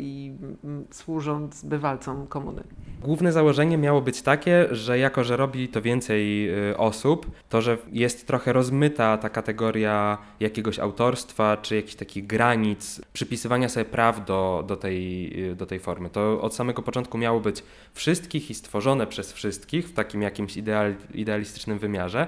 mm, 0.64 0.86
służąc 0.92 1.66
bywalcom 1.66 2.28
komuny? 2.28 2.64
Główne 3.02 3.32
założenie 3.32 3.78
miało 3.78 4.02
być 4.02 4.22
takie, 4.22 4.68
że 4.72 5.00
jako, 5.00 5.24
że 5.24 5.38
robi 5.38 5.68
to 5.68 5.82
więcej 5.82 6.50
y, 6.70 6.78
osób, 6.78 7.32
to 7.50 7.62
że 7.62 7.78
jest 7.92 8.28
trochę 8.28 8.54
rozmyta 8.54 9.18
ta 9.18 9.30
kategoria 9.30 10.18
jakiegoś 10.40 10.80
autorstwa, 10.80 11.58
czy 11.58 11.76
jakichś 11.76 11.96
takich 11.96 12.28
granic, 12.28 13.02
przypisywania 13.14 13.70
sobie 13.70 13.86
praw 13.86 14.26
do, 14.26 14.64
do, 14.68 14.76
tej, 14.76 15.34
y, 15.52 15.56
do 15.56 15.66
tej 15.66 15.80
formy. 15.80 16.10
To 16.10 16.42
od 16.42 16.56
samego 16.56 16.82
początku 16.82 17.18
miało 17.18 17.40
być 17.40 17.64
wszystkich 17.94 18.50
i 18.50 18.54
stworzone 18.54 19.08
przez 19.08 19.34
wszystkich 19.34 19.85
w 19.86 19.94
takim 19.94 20.22
jakimś 20.22 20.58
ideal, 20.58 20.96
idealistycznym 21.14 21.80
wymiarze. 21.80 22.28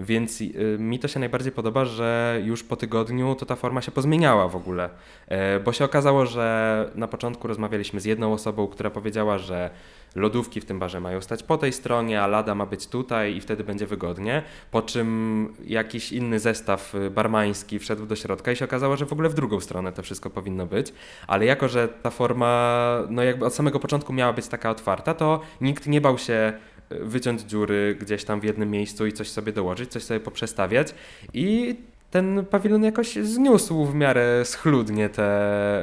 Więc 0.00 0.40
y, 0.40 0.76
mi 0.78 0.98
to 0.98 1.08
się 1.08 1.20
najbardziej 1.20 1.52
podoba, 1.52 1.84
że 1.84 2.40
już 2.44 2.64
po 2.64 2.76
tygodniu 2.76 3.34
to 3.34 3.46
ta 3.46 3.56
forma 3.56 3.82
się 3.82 3.92
pozmieniała 3.92 4.48
w 4.48 4.56
ogóle. 4.56 4.90
E, 5.28 5.60
bo 5.60 5.72
się 5.72 5.84
okazało, 5.84 6.26
że 6.26 6.90
na 6.94 7.08
początku 7.08 7.48
rozmawialiśmy 7.48 8.00
z 8.00 8.04
jedną 8.04 8.32
osobą, 8.32 8.68
która 8.68 8.90
powiedziała, 8.90 9.38
że 9.38 9.70
lodówki 10.14 10.60
w 10.60 10.64
tym 10.64 10.78
barze 10.78 11.00
mają 11.00 11.20
stać 11.20 11.42
po 11.42 11.58
tej 11.58 11.72
stronie, 11.72 12.22
a 12.22 12.26
lada 12.26 12.54
ma 12.54 12.66
być 12.66 12.86
tutaj 12.86 13.36
i 13.36 13.40
wtedy 13.40 13.64
będzie 13.64 13.86
wygodnie. 13.86 14.42
Po 14.70 14.82
czym 14.82 15.48
jakiś 15.66 16.12
inny 16.12 16.40
zestaw 16.40 16.94
y, 16.94 17.10
barmański 17.10 17.78
wszedł 17.78 18.06
do 18.06 18.16
środka 18.16 18.52
i 18.52 18.56
się 18.56 18.64
okazało, 18.64 18.96
że 18.96 19.06
w 19.06 19.12
ogóle 19.12 19.28
w 19.28 19.34
drugą 19.34 19.60
stronę 19.60 19.92
to 19.92 20.02
wszystko 20.02 20.30
powinno 20.30 20.66
być. 20.66 20.92
Ale 21.26 21.44
jako, 21.44 21.68
że 21.68 21.88
ta 21.88 22.10
forma 22.10 22.82
no 23.10 23.22
jakby 23.22 23.46
od 23.46 23.54
samego 23.54 23.80
początku 23.80 24.12
miała 24.12 24.32
być 24.32 24.48
taka 24.48 24.70
otwarta, 24.70 25.14
to 25.14 25.40
nikt 25.60 25.86
nie 25.86 26.00
bał 26.00 26.18
się 26.18 26.52
wyciąć 27.00 27.40
dziury 27.40 27.96
gdzieś 28.00 28.24
tam 28.24 28.40
w 28.40 28.44
jednym 28.44 28.70
miejscu 28.70 29.06
i 29.06 29.12
coś 29.12 29.30
sobie 29.30 29.52
dołożyć, 29.52 29.90
coś 29.90 30.02
sobie 30.02 30.20
poprzestawiać 30.20 30.94
i 31.34 31.76
ten 32.12 32.44
pawilon 32.50 32.82
jakoś 32.84 33.14
zniósł 33.14 33.84
w 33.84 33.94
miarę 33.94 34.44
schludnie 34.44 35.08
te, 35.08 35.82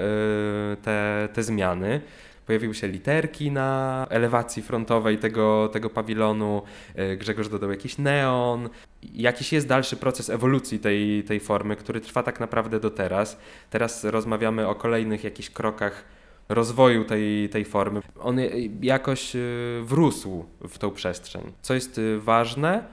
y, 0.74 0.78
te, 0.78 1.30
te 1.34 1.44
zmiany. 1.44 2.02
Pojawiły 2.46 2.76
się 2.76 2.88
literki 2.88 3.52
na 3.52 4.08
elewacji 4.10 4.64
frontowej 4.64 5.18
tego, 5.18 5.70
tego 5.74 5.90
pawilonu. 5.90 6.62
y, 7.00 7.18
Grzegorz 7.18 7.50
dodał 7.50 7.72
jakiś 7.72 7.98
neon. 7.98 8.70
Jakiś 9.14 9.54
jest 9.54 9.68
dalszy 9.68 9.98
proces 9.98 10.30
ewolucji 10.30 10.80
tej, 10.80 11.24
tej 11.24 11.40
formy, 11.40 11.76
który 11.76 12.02
trwa 12.02 12.24
tak 12.24 12.40
naprawdę 12.40 12.80
do 12.80 12.90
teraz. 12.90 13.40
Teraz 13.70 14.04
rozmawiamy 14.04 14.68
o 14.68 14.76
kolejnych 14.76 15.24
jakichś 15.24 15.50
krokach 15.50 16.04
rozwoju 16.50 17.06
tej, 17.06 17.50
tej 17.50 17.66
formy. 17.66 18.02
On 18.20 18.38
jakoś 18.82 19.36
y, 19.36 19.82
wrósł 19.84 20.46
w 20.70 20.78
tą 20.78 20.92
przestrzeń, 20.92 21.52
co 21.62 21.74
jest 21.74 21.98
y, 21.98 22.20
ważne, 22.20 22.84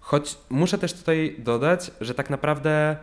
choć 0.00 0.38
muszę 0.50 0.78
też 0.78 0.92
tutaj 0.92 1.36
dodać, 1.38 1.90
że 2.00 2.14
tak 2.14 2.30
naprawdę 2.30 2.96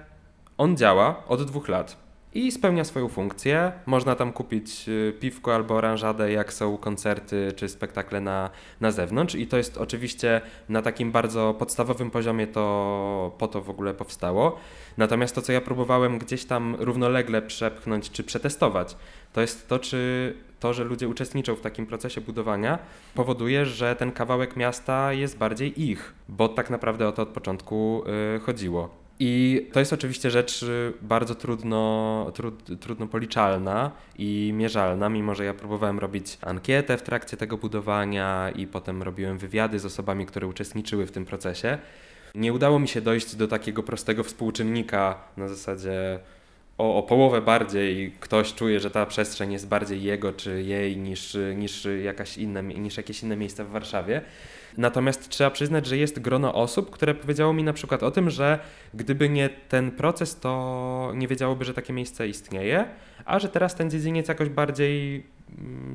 on 0.57 0.77
działa 0.77 1.24
od 1.27 1.43
dwóch 1.43 1.67
lat 1.67 2.03
i 2.33 2.51
spełnia 2.51 2.83
swoją 2.83 3.10
funkcję. 3.10 3.72
Można 3.86 4.15
tam 4.15 4.33
kupić 4.33 4.89
y, 4.89 5.13
piwko 5.19 5.55
albo 5.55 5.75
oranżadę, 5.75 6.31
jak 6.31 6.53
są 6.53 6.77
koncerty 6.77 7.51
czy 7.55 7.69
spektakle 7.69 8.22
na, 8.22 8.50
na 8.81 8.91
zewnątrz 8.91 9.36
i 9.36 9.48
to 9.48 9.57
jest 9.57 9.77
oczywiście 9.77 10.41
na 10.69 10.81
takim 10.81 11.12
bardzo 11.12 11.53
podstawowym 11.53 12.12
poziomie 12.12 12.48
to 12.48 13.36
po 13.38 13.48
to 13.48 13.62
w 13.62 13.69
ogóle 13.69 13.93
powstało. 13.93 14.60
Natomiast 14.98 15.36
to, 15.36 15.41
co 15.41 15.51
ja 15.51 15.62
próbowałem 15.62 16.17
gdzieś 16.17 16.45
tam 16.45 16.75
równolegle 16.79 17.41
przepchnąć 17.41 18.12
czy 18.12 18.24
przetestować, 18.24 18.98
to 19.34 19.42
jest 19.42 19.68
to, 19.68 19.80
czy 19.80 20.34
to, 20.60 20.74
że 20.74 20.84
ludzie 20.84 21.08
uczestniczą 21.08 21.56
w 21.56 21.62
takim 21.62 21.86
procesie 21.86 22.22
budowania, 22.22 22.80
powoduje, 23.16 23.66
że 23.66 23.96
ten 23.96 24.12
kawałek 24.12 24.56
miasta 24.56 25.13
jest 25.13 25.38
bardziej 25.38 25.82
ich, 25.82 26.13
bo 26.30 26.50
tak 26.50 26.70
naprawdę 26.70 27.08
o 27.08 27.12
to 27.12 27.22
od 27.22 27.30
początku 27.30 28.04
y, 28.36 28.40
chodziło. 28.40 29.04
I 29.20 29.66
to 29.72 29.80
jest 29.80 29.94
oczywiście 29.94 30.32
rzecz 30.32 30.63
y, 30.63 30.94
bardzo 31.02 31.36
trudno, 31.36 32.32
trud, 32.34 32.80
trudno 32.80 33.08
policzalna 33.08 33.92
i 34.18 34.52
mierzalna, 34.56 35.10
mimo 35.10 35.36
że 35.36 35.46
ja 35.46 35.54
próbowałem 35.54 36.00
robić 36.00 36.38
ankietę 36.42 36.98
w 36.98 37.02
trakcie 37.02 37.38
tego 37.38 37.58
budowania 37.58 38.52
i 38.56 38.68
potem 38.68 39.04
robiłem 39.04 39.38
wywiady 39.38 39.80
z 39.80 39.86
osobami, 39.86 40.25
które 40.25 40.48
uczestniczyły 40.48 41.06
w 41.06 41.12
tym 41.12 41.25
procesie. 41.25 41.78
Nie 42.36 42.54
udało 42.54 42.80
mi 42.80 42.88
się 42.88 43.02
dojść 43.02 43.36
do 43.36 43.48
takiego 43.48 43.84
prostego 43.84 44.24
współczynnika 44.24 45.16
na 45.38 45.48
zasadzie 45.48 46.20
o, 46.77 46.98
o 46.98 47.03
połowę 47.03 47.42
bardziej 47.42 48.12
ktoś 48.20 48.53
czuje, 48.53 48.80
że 48.80 48.92
ta 48.92 49.06
przestrzeń 49.06 49.53
jest 49.53 49.68
bardziej 49.68 50.03
jego 50.03 50.34
czy 50.34 50.63
jej 50.63 50.98
niż, 50.98 51.38
niż, 51.56 51.88
jakaś 52.03 52.38
inne, 52.38 52.63
niż 52.63 52.98
jakieś 52.98 53.24
inne 53.24 53.36
miejsce 53.36 53.65
w 53.65 53.70
Warszawie. 53.70 54.22
Natomiast 54.77 55.30
trzeba 55.30 55.50
przyznać, 55.50 55.86
że 55.86 55.98
jest 55.98 56.20
grono 56.20 56.53
osób, 56.53 56.89
które 56.89 57.15
powiedziało 57.15 57.53
mi 57.53 57.63
na 57.63 57.74
przykład 57.74 58.03
o 58.03 58.12
tym, 58.12 58.30
że 58.30 58.60
gdyby 58.94 59.30
nie 59.30 59.50
ten 59.50 59.92
proces, 59.92 60.39
to 60.39 61.12
nie 61.15 61.27
wiedziałoby, 61.27 61.65
że 61.65 61.74
takie 61.74 61.94
miejsce 61.94 62.27
istnieje, 62.27 62.86
a 63.25 63.39
że 63.39 63.50
teraz 63.50 63.75
ten 63.75 63.89
dziedziniec 63.89 64.27
jakoś 64.27 64.50
bardziej 64.50 65.24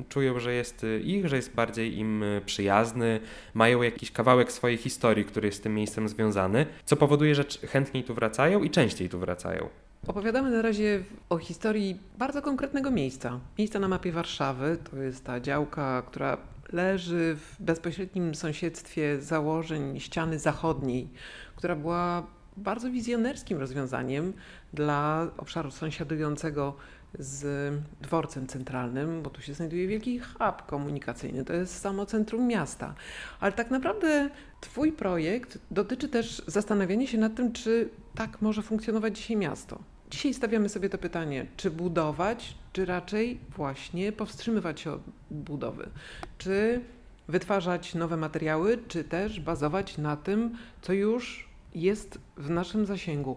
czują, 0.09 0.39
że 0.39 0.53
jest 0.53 0.83
y, 0.83 0.99
ich, 0.99 1.27
że 1.27 1.35
jest 1.35 1.53
bardziej 1.53 1.97
im 1.97 2.23
y, 2.23 2.41
przyjazny, 2.45 3.19
mają 3.53 3.81
jakiś 3.81 4.11
kawałek 4.11 4.51
swojej 4.51 4.77
historii, 4.77 5.25
który 5.25 5.47
jest 5.47 5.57
z 5.57 5.61
tym 5.61 5.75
miejscem 5.75 6.09
związany, 6.09 6.65
co 6.85 6.95
powoduje, 6.95 7.35
że 7.35 7.43
chętniej 7.67 8.03
tu 8.03 8.13
wracają 8.13 8.63
i 8.63 8.69
częściej 8.69 9.09
tu 9.09 9.19
wracają. 9.19 9.69
Opowiadamy 10.07 10.51
na 10.51 10.61
razie 10.61 11.03
o 11.29 11.37
historii 11.37 11.99
bardzo 12.17 12.41
konkretnego 12.41 12.91
miejsca. 12.91 13.39
Miejsca 13.57 13.79
na 13.79 13.87
mapie 13.87 14.11
Warszawy 14.11 14.77
to 14.91 14.97
jest 14.97 15.23
ta 15.23 15.39
działka, 15.39 16.03
która 16.07 16.37
leży 16.73 17.35
w 17.35 17.61
bezpośrednim 17.63 18.35
sąsiedztwie 18.35 19.21
założeń 19.21 19.99
ściany 19.99 20.39
zachodniej, 20.39 21.09
która 21.55 21.75
była 21.75 22.27
bardzo 22.57 22.91
wizjonerskim 22.91 23.57
rozwiązaniem 23.57 24.33
dla 24.73 25.27
obszaru 25.37 25.71
sąsiadującego 25.71 26.75
z 27.19 27.73
dworcem 28.01 28.47
centralnym, 28.47 29.21
bo 29.21 29.29
tu 29.29 29.41
się 29.41 29.53
znajduje 29.53 29.87
wielki 29.87 30.19
hub 30.19 30.65
komunikacyjny, 30.67 31.45
to 31.45 31.53
jest 31.53 31.79
samo 31.79 32.05
centrum 32.05 32.47
miasta. 32.47 32.95
Ale 33.39 33.51
tak 33.51 33.71
naprawdę 33.71 34.29
Twój 34.61 34.91
projekt 34.91 35.59
dotyczy 35.71 36.09
też 36.09 36.43
zastanawiania 36.47 37.07
się 37.07 37.17
nad 37.17 37.35
tym, 37.35 37.51
czy 37.51 37.89
tak 38.15 38.41
może 38.41 38.61
funkcjonować 38.61 39.17
dzisiaj 39.17 39.37
miasto. 39.37 39.79
Dzisiaj 40.11 40.33
stawiamy 40.33 40.69
sobie 40.69 40.89
to 40.89 40.97
pytanie, 40.97 41.45
czy 41.57 41.71
budować, 41.71 42.55
czy 42.73 42.85
raczej 42.85 43.39
właśnie 43.55 44.11
powstrzymywać 44.11 44.79
się 44.79 44.91
od 44.91 45.01
budowy, 45.31 45.89
czy 46.37 46.81
wytwarzać 47.27 47.95
nowe 47.95 48.17
materiały, 48.17 48.77
czy 48.87 49.03
też 49.03 49.39
bazować 49.39 49.97
na 49.97 50.17
tym, 50.17 50.57
co 50.81 50.93
już 50.93 51.49
jest 51.75 52.19
w 52.37 52.49
naszym 52.49 52.85
zasięgu. 52.85 53.35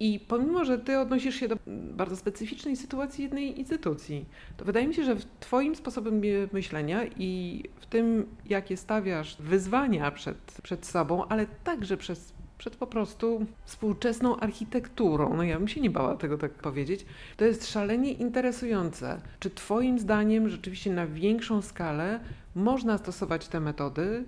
I 0.00 0.20
pomimo, 0.28 0.64
że 0.64 0.78
ty 0.78 0.98
odnosisz 0.98 1.34
się 1.34 1.48
do 1.48 1.56
bardzo 1.66 2.16
specyficznej 2.16 2.76
sytuacji 2.76 3.24
jednej 3.24 3.58
instytucji, 3.58 4.24
to 4.56 4.64
wydaje 4.64 4.88
mi 4.88 4.94
się, 4.94 5.04
że 5.04 5.14
w 5.14 5.24
twoim 5.40 5.76
sposobem 5.76 6.22
myślenia 6.52 7.04
i 7.18 7.62
w 7.80 7.86
tym, 7.86 8.26
jakie 8.46 8.76
stawiasz 8.76 9.36
wyzwania 9.40 10.10
przed, 10.10 10.36
przed 10.62 10.86
sobą, 10.86 11.24
ale 11.28 11.46
także 11.46 11.96
przez, 11.96 12.32
przed 12.58 12.76
po 12.76 12.86
prostu 12.86 13.46
współczesną 13.64 14.36
architekturą, 14.36 15.36
no 15.36 15.42
ja 15.42 15.58
bym 15.58 15.68
się 15.68 15.80
nie 15.80 15.90
bała 15.90 16.16
tego 16.16 16.38
tak 16.38 16.52
powiedzieć, 16.52 17.06
to 17.36 17.44
jest 17.44 17.70
szalenie 17.70 18.12
interesujące. 18.12 19.20
Czy 19.40 19.50
twoim 19.50 19.98
zdaniem 19.98 20.48
rzeczywiście 20.48 20.92
na 20.92 21.06
większą 21.06 21.62
skalę 21.62 22.20
można 22.54 22.98
stosować 22.98 23.48
te 23.48 23.60
metody, 23.60 24.24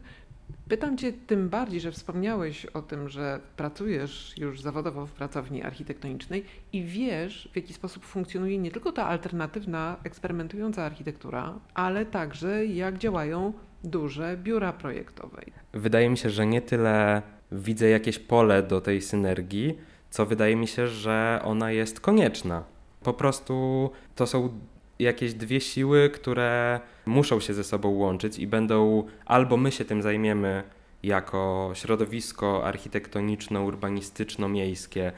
Pytam 0.72 0.98
Cię 0.98 1.12
tym 1.12 1.48
bardziej, 1.48 1.80
że 1.80 1.92
wspomniałeś 1.92 2.66
o 2.66 2.82
tym, 2.82 3.08
że 3.08 3.40
pracujesz 3.56 4.34
już 4.38 4.60
zawodowo 4.60 5.06
w 5.06 5.12
pracowni 5.12 5.62
architektonicznej 5.62 6.44
i 6.72 6.84
wiesz, 6.84 7.48
w 7.52 7.56
jaki 7.56 7.72
sposób 7.72 8.04
funkcjonuje 8.04 8.58
nie 8.58 8.70
tylko 8.70 8.92
ta 8.92 9.06
alternatywna, 9.06 9.96
eksperymentująca 10.04 10.84
architektura, 10.84 11.54
ale 11.74 12.06
także 12.06 12.66
jak 12.66 12.98
działają 12.98 13.52
duże 13.84 14.36
biura 14.36 14.72
projektowe. 14.72 15.42
Wydaje 15.72 16.10
mi 16.10 16.18
się, 16.18 16.30
że 16.30 16.46
nie 16.46 16.62
tyle 16.62 17.22
widzę 17.52 17.88
jakieś 17.88 18.18
pole 18.18 18.62
do 18.62 18.80
tej 18.80 19.02
synergii, 19.02 19.78
co 20.10 20.26
wydaje 20.26 20.56
mi 20.56 20.66
się, 20.66 20.86
że 20.88 21.40
ona 21.44 21.70
jest 21.70 22.00
konieczna. 22.00 22.64
Po 23.02 23.12
prostu 23.12 23.90
to 24.14 24.26
są 24.26 24.58
jakieś 24.98 25.34
dwie 25.34 25.60
siły, 25.60 26.10
które 26.10 26.80
muszą 27.06 27.40
się 27.40 27.54
ze 27.54 27.64
sobą 27.64 27.88
łączyć 27.88 28.38
i 28.38 28.46
będą 28.46 29.06
albo 29.26 29.56
my 29.56 29.72
się 29.72 29.84
tym 29.84 30.02
zajmiemy 30.02 30.62
jako 31.02 31.70
środowisko 31.74 32.64
architektoniczno-urbanistyczno-miejskie, 32.64 35.12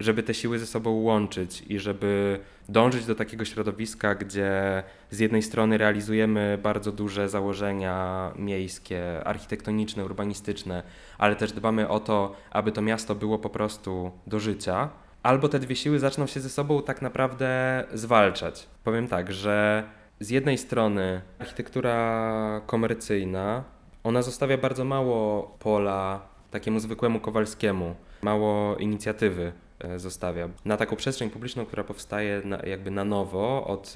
żeby 0.00 0.22
te 0.22 0.34
siły 0.34 0.58
ze 0.58 0.66
sobą 0.66 0.90
łączyć 0.90 1.62
i 1.68 1.78
żeby 1.78 2.40
dążyć 2.68 3.06
do 3.06 3.14
takiego 3.14 3.44
środowiska, 3.44 4.14
gdzie 4.14 4.82
z 5.10 5.18
jednej 5.18 5.42
strony 5.42 5.78
realizujemy 5.78 6.58
bardzo 6.62 6.92
duże 6.92 7.28
założenia 7.28 8.30
miejskie, 8.36 9.24
architektoniczne, 9.24 10.04
urbanistyczne, 10.04 10.82
ale 11.18 11.36
też 11.36 11.52
dbamy 11.52 11.88
o 11.88 12.00
to, 12.00 12.36
aby 12.50 12.72
to 12.72 12.82
miasto 12.82 13.14
było 13.14 13.38
po 13.38 13.50
prostu 13.50 14.10
do 14.26 14.40
życia, 14.40 14.88
albo 15.28 15.48
te 15.48 15.58
dwie 15.58 15.76
siły 15.76 15.98
zaczną 15.98 16.26
się 16.26 16.40
ze 16.40 16.48
sobą 16.48 16.82
tak 16.82 17.02
naprawdę 17.02 17.84
zwalczać. 17.94 18.68
Powiem 18.84 19.08
tak, 19.08 19.32
że 19.32 19.84
z 20.20 20.30
jednej 20.30 20.58
strony 20.58 21.20
architektura 21.38 22.60
komercyjna, 22.66 23.64
ona 24.04 24.22
zostawia 24.22 24.58
bardzo 24.58 24.84
mało 24.84 25.42
pola 25.58 26.20
takiemu 26.50 26.80
zwykłemu 26.80 27.20
Kowalskiemu, 27.20 27.94
mało 28.22 28.76
inicjatywy 28.76 29.52
e, 29.78 29.98
zostawia. 29.98 30.48
Na 30.64 30.76
taką 30.76 30.96
przestrzeń 30.96 31.30
publiczną, 31.30 31.66
która 31.66 31.84
powstaje 31.84 32.42
na, 32.44 32.58
jakby 32.66 32.90
na 32.90 33.04
nowo, 33.04 33.66
od, 33.66 33.94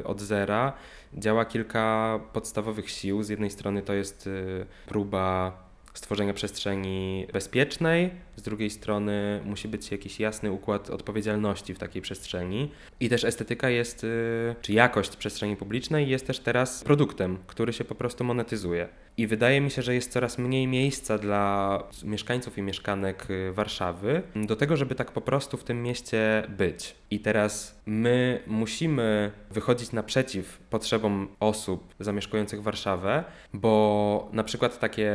e, 0.00 0.04
od 0.04 0.20
zera, 0.20 0.72
działa 1.14 1.44
kilka 1.44 2.20
podstawowych 2.32 2.90
sił. 2.90 3.22
Z 3.22 3.28
jednej 3.28 3.50
strony 3.50 3.82
to 3.82 3.92
jest 3.92 4.26
e, 4.26 4.66
próba 4.86 5.52
stworzenia 5.94 6.34
przestrzeni 6.34 7.26
bezpiecznej, 7.32 8.10
z 8.36 8.42
drugiej 8.42 8.70
strony 8.70 9.40
musi 9.44 9.68
być 9.68 9.90
jakiś 9.90 10.20
jasny 10.20 10.52
układ 10.52 10.90
odpowiedzialności 10.90 11.74
w 11.74 11.78
takiej 11.78 12.02
przestrzeni. 12.02 12.70
I 13.00 13.08
też 13.08 13.24
estetyka 13.24 13.70
jest, 13.70 14.04
y, 14.04 14.54
czy 14.60 14.72
jakość 14.72 15.16
przestrzeni 15.16 15.56
publicznej 15.56 16.08
jest 16.08 16.26
też 16.26 16.38
teraz 16.38 16.84
produktem, 16.84 17.38
który 17.46 17.72
się 17.72 17.84
po 17.84 17.94
prostu 17.94 18.24
monetyzuje. 18.24 18.88
I 19.16 19.26
wydaje 19.26 19.60
mi 19.60 19.70
się, 19.70 19.82
że 19.82 19.94
jest 19.94 20.12
coraz 20.12 20.38
mniej 20.38 20.66
miejsca 20.66 21.18
dla 21.18 21.82
mieszkańców 22.04 22.58
i 22.58 22.62
mieszkanek 22.62 23.30
y, 23.30 23.52
Warszawy 23.52 24.22
do 24.36 24.56
tego, 24.56 24.76
żeby 24.76 24.94
tak 24.94 25.12
po 25.12 25.20
prostu 25.20 25.56
w 25.56 25.64
tym 25.64 25.82
mieście 25.82 26.42
być. 26.48 26.94
I 27.10 27.20
teraz 27.20 27.80
my 27.86 28.42
musimy 28.46 29.32
wychodzić 29.50 29.92
naprzeciw 29.92 30.58
potrzebom 30.70 31.28
osób 31.40 31.94
zamieszkujących 32.00 32.62
Warszawę, 32.62 33.24
bo 33.52 34.28
na 34.32 34.44
przykład 34.44 34.78
takie 34.78 35.12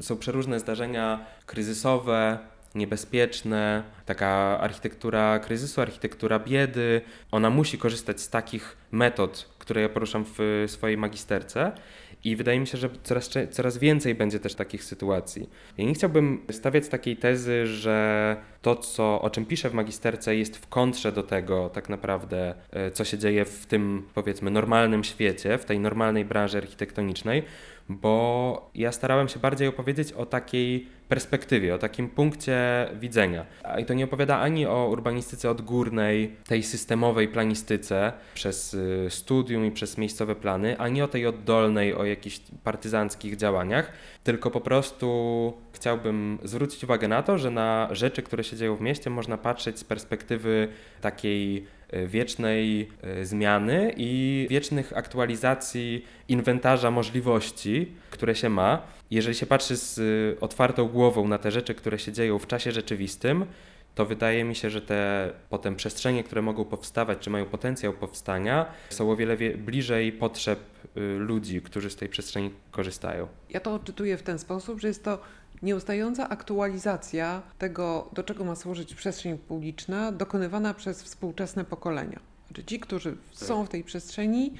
są 0.00 0.16
przeróżne 0.16 0.60
zdarzenia 0.60 1.24
kryzysowe, 1.46 2.38
niebezpieczne, 2.74 3.82
taka 4.06 4.58
architektura 4.60 5.38
kryzysu, 5.38 5.80
architektura 5.80 6.38
biedy. 6.38 7.00
Ona 7.30 7.50
musi 7.50 7.78
korzystać 7.78 8.20
z 8.20 8.30
takich 8.30 8.76
metod, 8.92 9.48
które 9.58 9.82
ja 9.82 9.88
poruszam 9.88 10.24
w 10.38 10.64
swojej 10.66 10.96
magisterce. 10.96 11.72
I 12.24 12.36
wydaje 12.36 12.60
mi 12.60 12.66
się, 12.66 12.78
że 12.78 12.90
coraz, 13.02 13.30
coraz 13.50 13.78
więcej 13.78 14.14
będzie 14.14 14.40
też 14.40 14.54
takich 14.54 14.84
sytuacji. 14.84 15.48
Ja 15.78 15.84
nie 15.84 15.94
chciałbym 15.94 16.46
stawiać 16.50 16.88
takiej 16.88 17.16
tezy, 17.16 17.66
że 17.66 18.36
to, 18.62 18.76
co, 18.76 19.20
o 19.20 19.30
czym 19.30 19.46
piszę 19.46 19.70
w 19.70 19.74
magisterce, 19.74 20.36
jest 20.36 20.56
w 20.56 20.68
kontrze 20.68 21.12
do 21.12 21.22
tego, 21.22 21.68
tak 21.68 21.88
naprawdę, 21.88 22.54
e, 22.70 22.90
co 22.90 23.04
się 23.04 23.18
dzieje 23.18 23.44
w 23.44 23.66
tym, 23.66 24.08
powiedzmy, 24.14 24.50
normalnym 24.50 25.04
świecie, 25.04 25.58
w 25.58 25.64
tej 25.64 25.80
normalnej 25.80 26.24
branży 26.24 26.58
architektonicznej, 26.58 27.42
bo 27.88 28.70
ja 28.74 28.92
starałem 28.92 29.28
się 29.28 29.40
bardziej 29.40 29.68
opowiedzieć 29.68 30.12
o 30.12 30.26
takiej 30.26 30.86
perspektywie, 31.08 31.74
o 31.74 31.78
takim 31.78 32.08
punkcie 32.08 32.88
widzenia. 33.00 33.46
I 33.78 33.84
to 33.84 33.94
nie 33.94 34.04
opowiada 34.04 34.40
ani 34.40 34.66
o 34.66 34.88
urbanistyce 34.88 35.50
odgórnej, 35.50 36.36
tej 36.48 36.62
systemowej 36.62 37.28
planistyce 37.28 38.12
przez 38.34 38.74
y, 38.74 39.06
studium 39.10 39.66
i 39.66 39.70
przez 39.70 39.98
miejscowe 39.98 40.36
plany, 40.36 40.78
ani 40.78 41.02
o 41.02 41.08
tej 41.08 41.26
oddolnej, 41.26 41.94
o 41.94 42.04
jakichś 42.04 42.40
partyzanckich 42.64 43.36
działaniach, 43.36 43.92
tylko 44.24 44.50
po 44.50 44.60
prostu 44.60 45.52
chciałbym 45.72 46.38
zwrócić 46.42 46.84
uwagę 46.84 47.08
na 47.08 47.22
to, 47.22 47.38
że 47.38 47.50
na 47.50 47.88
rzeczy, 47.90 48.22
które 48.22 48.44
się 48.44 48.56
dzieją 48.56 48.76
w 48.76 48.80
mieście, 48.80 49.10
można 49.10 49.38
patrzeć 49.38 49.78
z 49.78 49.84
perspektywy 49.84 50.68
takiej 51.00 51.66
wiecznej 52.06 52.88
y, 53.20 53.26
zmiany 53.26 53.94
i 53.96 54.46
wiecznych 54.50 54.96
aktualizacji 54.96 56.04
inwentarza 56.28 56.90
możliwości, 56.90 57.92
które 58.10 58.34
się 58.34 58.48
ma. 58.48 58.82
Jeżeli 59.10 59.36
się 59.36 59.46
patrzy 59.46 59.76
z 59.76 59.98
y, 59.98 60.36
otwartą 60.40 60.88
głową 60.88 61.28
na 61.28 61.38
te 61.38 61.50
rzeczy, 61.50 61.74
które 61.74 61.98
się 61.98 62.12
dzieją 62.12 62.38
w 62.38 62.46
czasie 62.46 62.72
rzeczywistym, 62.72 63.46
to 63.94 64.06
wydaje 64.06 64.44
mi 64.44 64.54
się, 64.54 64.70
że 64.70 64.80
te 64.80 65.30
potem 65.50 65.76
przestrzenie, 65.76 66.24
które 66.24 66.42
mogą 66.42 66.64
powstawać, 66.64 67.18
czy 67.18 67.30
mają 67.30 67.44
potencjał 67.44 67.92
powstania, 67.92 68.66
są 68.90 69.10
o 69.10 69.16
wiele 69.16 69.36
bliżej 69.36 70.12
potrzeb 70.12 70.58
ludzi, 71.18 71.60
którzy 71.62 71.90
z 71.90 71.96
tej 71.96 72.08
przestrzeni 72.08 72.50
korzystają. 72.70 73.28
Ja 73.50 73.60
to 73.60 73.74
odczytuję 73.74 74.16
w 74.16 74.22
ten 74.22 74.38
sposób, 74.38 74.80
że 74.80 74.88
jest 74.88 75.04
to 75.04 75.18
nieustająca 75.64 76.28
aktualizacja 76.28 77.42
tego, 77.58 78.10
do 78.12 78.22
czego 78.22 78.44
ma 78.44 78.56
służyć 78.56 78.94
przestrzeń 78.94 79.38
publiczna, 79.38 80.12
dokonywana 80.12 80.74
przez 80.74 81.02
współczesne 81.02 81.64
pokolenia. 81.64 82.20
Znaczy 82.46 82.64
ci, 82.64 82.80
którzy 82.80 83.16
są 83.32 83.66
w 83.66 83.68
tej 83.68 83.84
przestrzeni, 83.84 84.54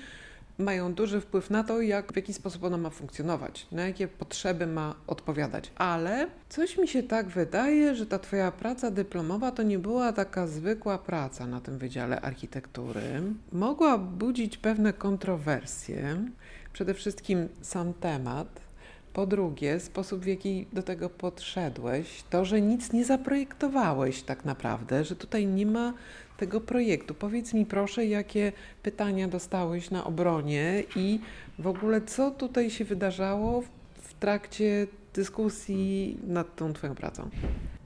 mają 0.59 0.95
duży 0.95 1.21
wpływ 1.21 1.51
na 1.51 1.65
to, 1.65 1.81
jak, 1.81 2.13
w 2.13 2.17
jaki 2.17 2.33
sposób 2.33 2.65
ona 2.65 2.77
ma 2.77 2.91
funkcjonować, 2.91 3.67
na 3.73 3.87
jakie 3.87 4.09
potrzeby 4.09 4.67
ma 4.67 4.95
odpowiadać. 5.07 5.71
Ale 5.77 6.27
coś 6.49 6.79
mi 6.79 6.89
się 6.89 7.03
tak 7.03 7.29
wydaje, 7.29 7.95
że 7.95 8.07
ta 8.07 8.19
Twoja 8.19 8.53
praca 8.53 8.91
dyplomowa 8.91 9.53
to 9.53 9.63
nie 9.63 9.79
była 9.79 10.13
taka 10.13 10.47
zwykła 10.47 10.99
praca 10.99 11.47
na 11.47 11.61
tym 11.61 11.79
Wydziale 11.79 12.21
Architektury. 12.21 13.23
Mogła 13.53 13.99
budzić 13.99 14.59
pewne 14.59 14.93
kontrowersje. 14.93 16.17
Przede 16.73 16.95
wszystkim 16.95 17.49
sam 17.61 17.95
temat, 17.95 18.64
po 19.15 19.27
drugie, 19.27 19.81
sposób 19.81 20.21
w 20.21 20.27
jaki 20.27 20.67
do 20.73 20.83
tego 20.83 21.11
podszedłeś, 21.11 22.23
to, 22.31 22.45
że 22.45 22.61
nic 22.61 22.93
nie 22.93 23.05
zaprojektowałeś 23.05 24.23
tak 24.23 24.45
naprawdę, 24.45 25.05
że 25.05 25.17
tutaj 25.17 25.47
nie 25.47 25.67
ma 25.67 25.95
tego 26.37 26.61
projektu. 26.61 27.15
Powiedz 27.15 27.55
mi 27.55 27.67
proszę, 27.67 28.07
jakie 28.07 28.53
pytania 28.83 29.29
dostałeś 29.29 29.91
na 29.91 30.05
obronie 30.05 30.83
i 30.97 31.21
w 31.59 31.67
ogóle 31.67 32.01
co 32.01 32.31
tutaj 32.31 32.71
się 32.71 32.85
wydarzało 32.85 33.63
w 34.03 34.15
trakcie 34.15 34.87
dyskusji 35.15 36.19
nad 36.27 36.57
tą 36.57 36.73
Twoją 36.73 36.95
pracą? 36.95 37.31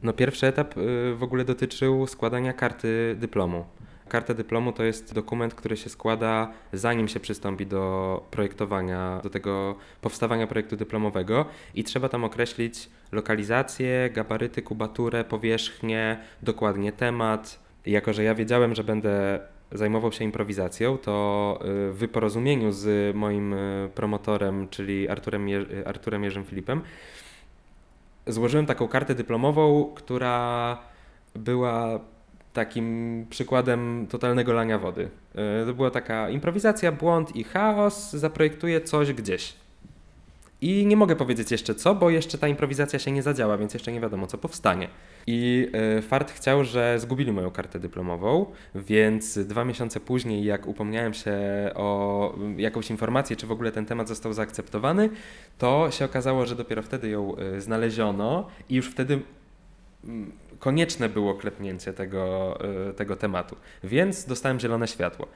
No 0.02 0.12
pierwszy 0.12 0.46
etap 0.46 0.76
y, 0.76 1.14
w 1.14 1.22
ogóle 1.22 1.44
dotyczył 1.44 2.06
składania 2.06 2.52
karty 2.52 3.16
dyplomu. 3.18 3.64
Karta 4.08 4.34
dyplomu 4.34 4.72
to 4.72 4.84
jest 4.84 5.14
dokument, 5.14 5.54
który 5.54 5.76
się 5.76 5.90
składa 5.90 6.52
zanim 6.72 7.08
się 7.08 7.20
przystąpi 7.20 7.66
do 7.66 8.26
projektowania, 8.30 9.20
do 9.22 9.30
tego 9.30 9.74
powstawania 10.00 10.46
projektu 10.46 10.76
dyplomowego 10.76 11.44
i 11.74 11.84
trzeba 11.84 12.08
tam 12.08 12.24
określić 12.24 12.88
lokalizację, 13.12 14.10
gabaryty, 14.10 14.62
kubaturę, 14.62 15.24
powierzchnię, 15.24 16.18
dokładnie 16.42 16.92
temat. 16.92 17.58
Jako, 17.86 18.12
że 18.12 18.24
ja 18.24 18.34
wiedziałem, 18.34 18.74
że 18.74 18.84
będę 18.84 19.40
zajmował 19.72 20.12
się 20.12 20.24
improwizacją, 20.24 20.98
to 20.98 21.58
y, 21.62 21.92
w 21.92 22.08
porozumieniu 22.08 22.72
z 22.72 23.16
moim 23.16 23.52
y, 23.52 23.90
promotorem, 23.94 24.68
czyli 24.68 25.08
Arturem, 25.08 25.46
Arturem 25.86 26.24
Jerzym 26.24 26.44
Filipem, 26.44 26.80
złożyłem 28.26 28.66
taką 28.66 28.88
kartę 28.88 29.14
dyplomową, 29.14 29.92
która 29.94 30.78
była 31.34 32.00
takim 32.58 33.26
przykładem 33.30 34.06
totalnego 34.10 34.52
lania 34.52 34.78
wody. 34.78 35.08
E, 35.34 35.66
to 35.66 35.74
była 35.74 35.90
taka 35.90 36.30
improwizacja, 36.30 36.92
błąd 36.92 37.36
i 37.36 37.44
chaos, 37.44 38.10
zaprojektuję 38.12 38.80
coś 38.80 39.12
gdzieś. 39.12 39.54
I 40.60 40.86
nie 40.86 40.96
mogę 40.96 41.16
powiedzieć 41.16 41.50
jeszcze 41.50 41.74
co, 41.74 41.94
bo 41.94 42.10
jeszcze 42.10 42.38
ta 42.38 42.48
improwizacja 42.48 42.98
się 42.98 43.12
nie 43.12 43.22
zadziała, 43.22 43.58
więc 43.58 43.74
jeszcze 43.74 43.92
nie 43.92 44.00
wiadomo 44.00 44.26
co 44.26 44.38
powstanie. 44.38 44.88
I 45.26 45.68
y, 45.98 46.02
Fart 46.02 46.32
chciał, 46.32 46.64
że 46.64 46.98
zgubili 46.98 47.32
moją 47.32 47.50
kartę 47.50 47.78
dyplomową, 47.78 48.46
więc 48.74 49.38
dwa 49.38 49.64
miesiące 49.64 50.00
później, 50.00 50.44
jak 50.44 50.66
upomniałem 50.66 51.14
się 51.14 51.36
o 51.74 52.34
jakąś 52.56 52.90
informację, 52.90 53.36
czy 53.36 53.46
w 53.46 53.52
ogóle 53.52 53.72
ten 53.72 53.86
temat 53.86 54.08
został 54.08 54.32
zaakceptowany, 54.32 55.10
to 55.58 55.90
się 55.90 56.04
okazało, 56.04 56.46
że 56.46 56.56
dopiero 56.56 56.82
wtedy 56.82 57.08
ją 57.08 57.36
y, 57.38 57.60
znaleziono 57.60 58.46
i 58.68 58.74
już 58.74 58.90
wtedy 58.90 59.20
mm, 60.04 60.32
konieczne 60.58 61.08
było 61.08 61.34
klepnięcie 61.34 61.92
tego, 61.92 62.58
y, 62.90 62.94
tego 62.94 63.16
tematu, 63.16 63.56
więc 63.84 64.24
dostałem 64.24 64.60
zielone 64.60 64.88
światło. 64.88 65.28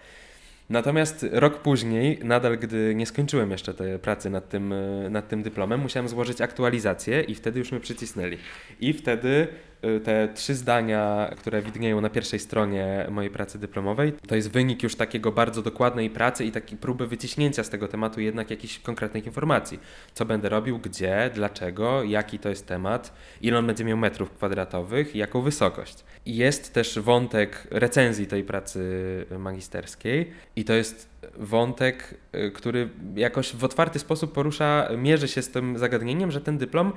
Natomiast 0.70 1.26
rok 1.32 1.58
później, 1.58 2.18
nadal 2.24 2.58
gdy 2.58 2.94
nie 2.94 3.06
skończyłem 3.06 3.50
jeszcze 3.50 3.74
tej 3.74 3.98
pracy 3.98 4.30
nad 4.30 4.48
tym, 4.48 4.72
y, 4.72 5.10
nad 5.10 5.28
tym 5.28 5.42
dyplomem, 5.42 5.80
musiałem 5.80 6.08
złożyć 6.08 6.40
aktualizację 6.40 7.20
i 7.20 7.34
wtedy 7.34 7.58
już 7.58 7.72
mnie 7.72 7.80
przycisnęli. 7.80 8.38
I 8.80 8.92
wtedy 8.92 9.48
te 10.04 10.28
trzy 10.34 10.54
zdania, 10.54 11.30
które 11.36 11.62
widnieją 11.62 12.00
na 12.00 12.10
pierwszej 12.10 12.38
stronie 12.38 13.06
mojej 13.10 13.30
pracy 13.30 13.58
dyplomowej, 13.58 14.12
to 14.26 14.36
jest 14.36 14.50
wynik 14.50 14.82
już 14.82 14.94
takiego 14.96 15.32
bardzo 15.32 15.62
dokładnej 15.62 16.10
pracy 16.10 16.44
i 16.44 16.52
takiej 16.52 16.78
próby 16.78 17.06
wyciśnięcia 17.06 17.64
z 17.64 17.70
tego 17.70 17.88
tematu 17.88 18.20
jednak 18.20 18.50
jakichś 18.50 18.78
konkretnych 18.78 19.26
informacji. 19.26 19.78
Co 20.14 20.24
będę 20.24 20.48
robił, 20.48 20.78
gdzie, 20.78 21.30
dlaczego, 21.34 22.02
jaki 22.02 22.38
to 22.38 22.48
jest 22.48 22.66
temat, 22.66 23.12
ile 23.40 23.58
on 23.58 23.66
będzie 23.66 23.84
miał 23.84 23.98
metrów 23.98 24.30
kwadratowych 24.30 25.14
i 25.14 25.18
jaką 25.18 25.42
wysokość. 25.42 26.04
Jest 26.26 26.74
też 26.74 26.98
wątek 26.98 27.66
recenzji 27.70 28.26
tej 28.26 28.44
pracy 28.44 28.82
magisterskiej 29.38 30.32
i 30.56 30.64
to 30.64 30.72
jest 30.72 31.08
wątek, 31.36 32.14
y, 32.34 32.50
który 32.50 32.88
jakoś 33.14 33.56
w 33.56 33.64
otwarty 33.64 33.98
sposób 33.98 34.32
porusza, 34.32 34.88
mierzy 34.98 35.28
się 35.28 35.42
z 35.42 35.50
tym 35.50 35.78
zagadnieniem, 35.78 36.30
że 36.30 36.40
ten 36.40 36.58
dyplom 36.58 36.92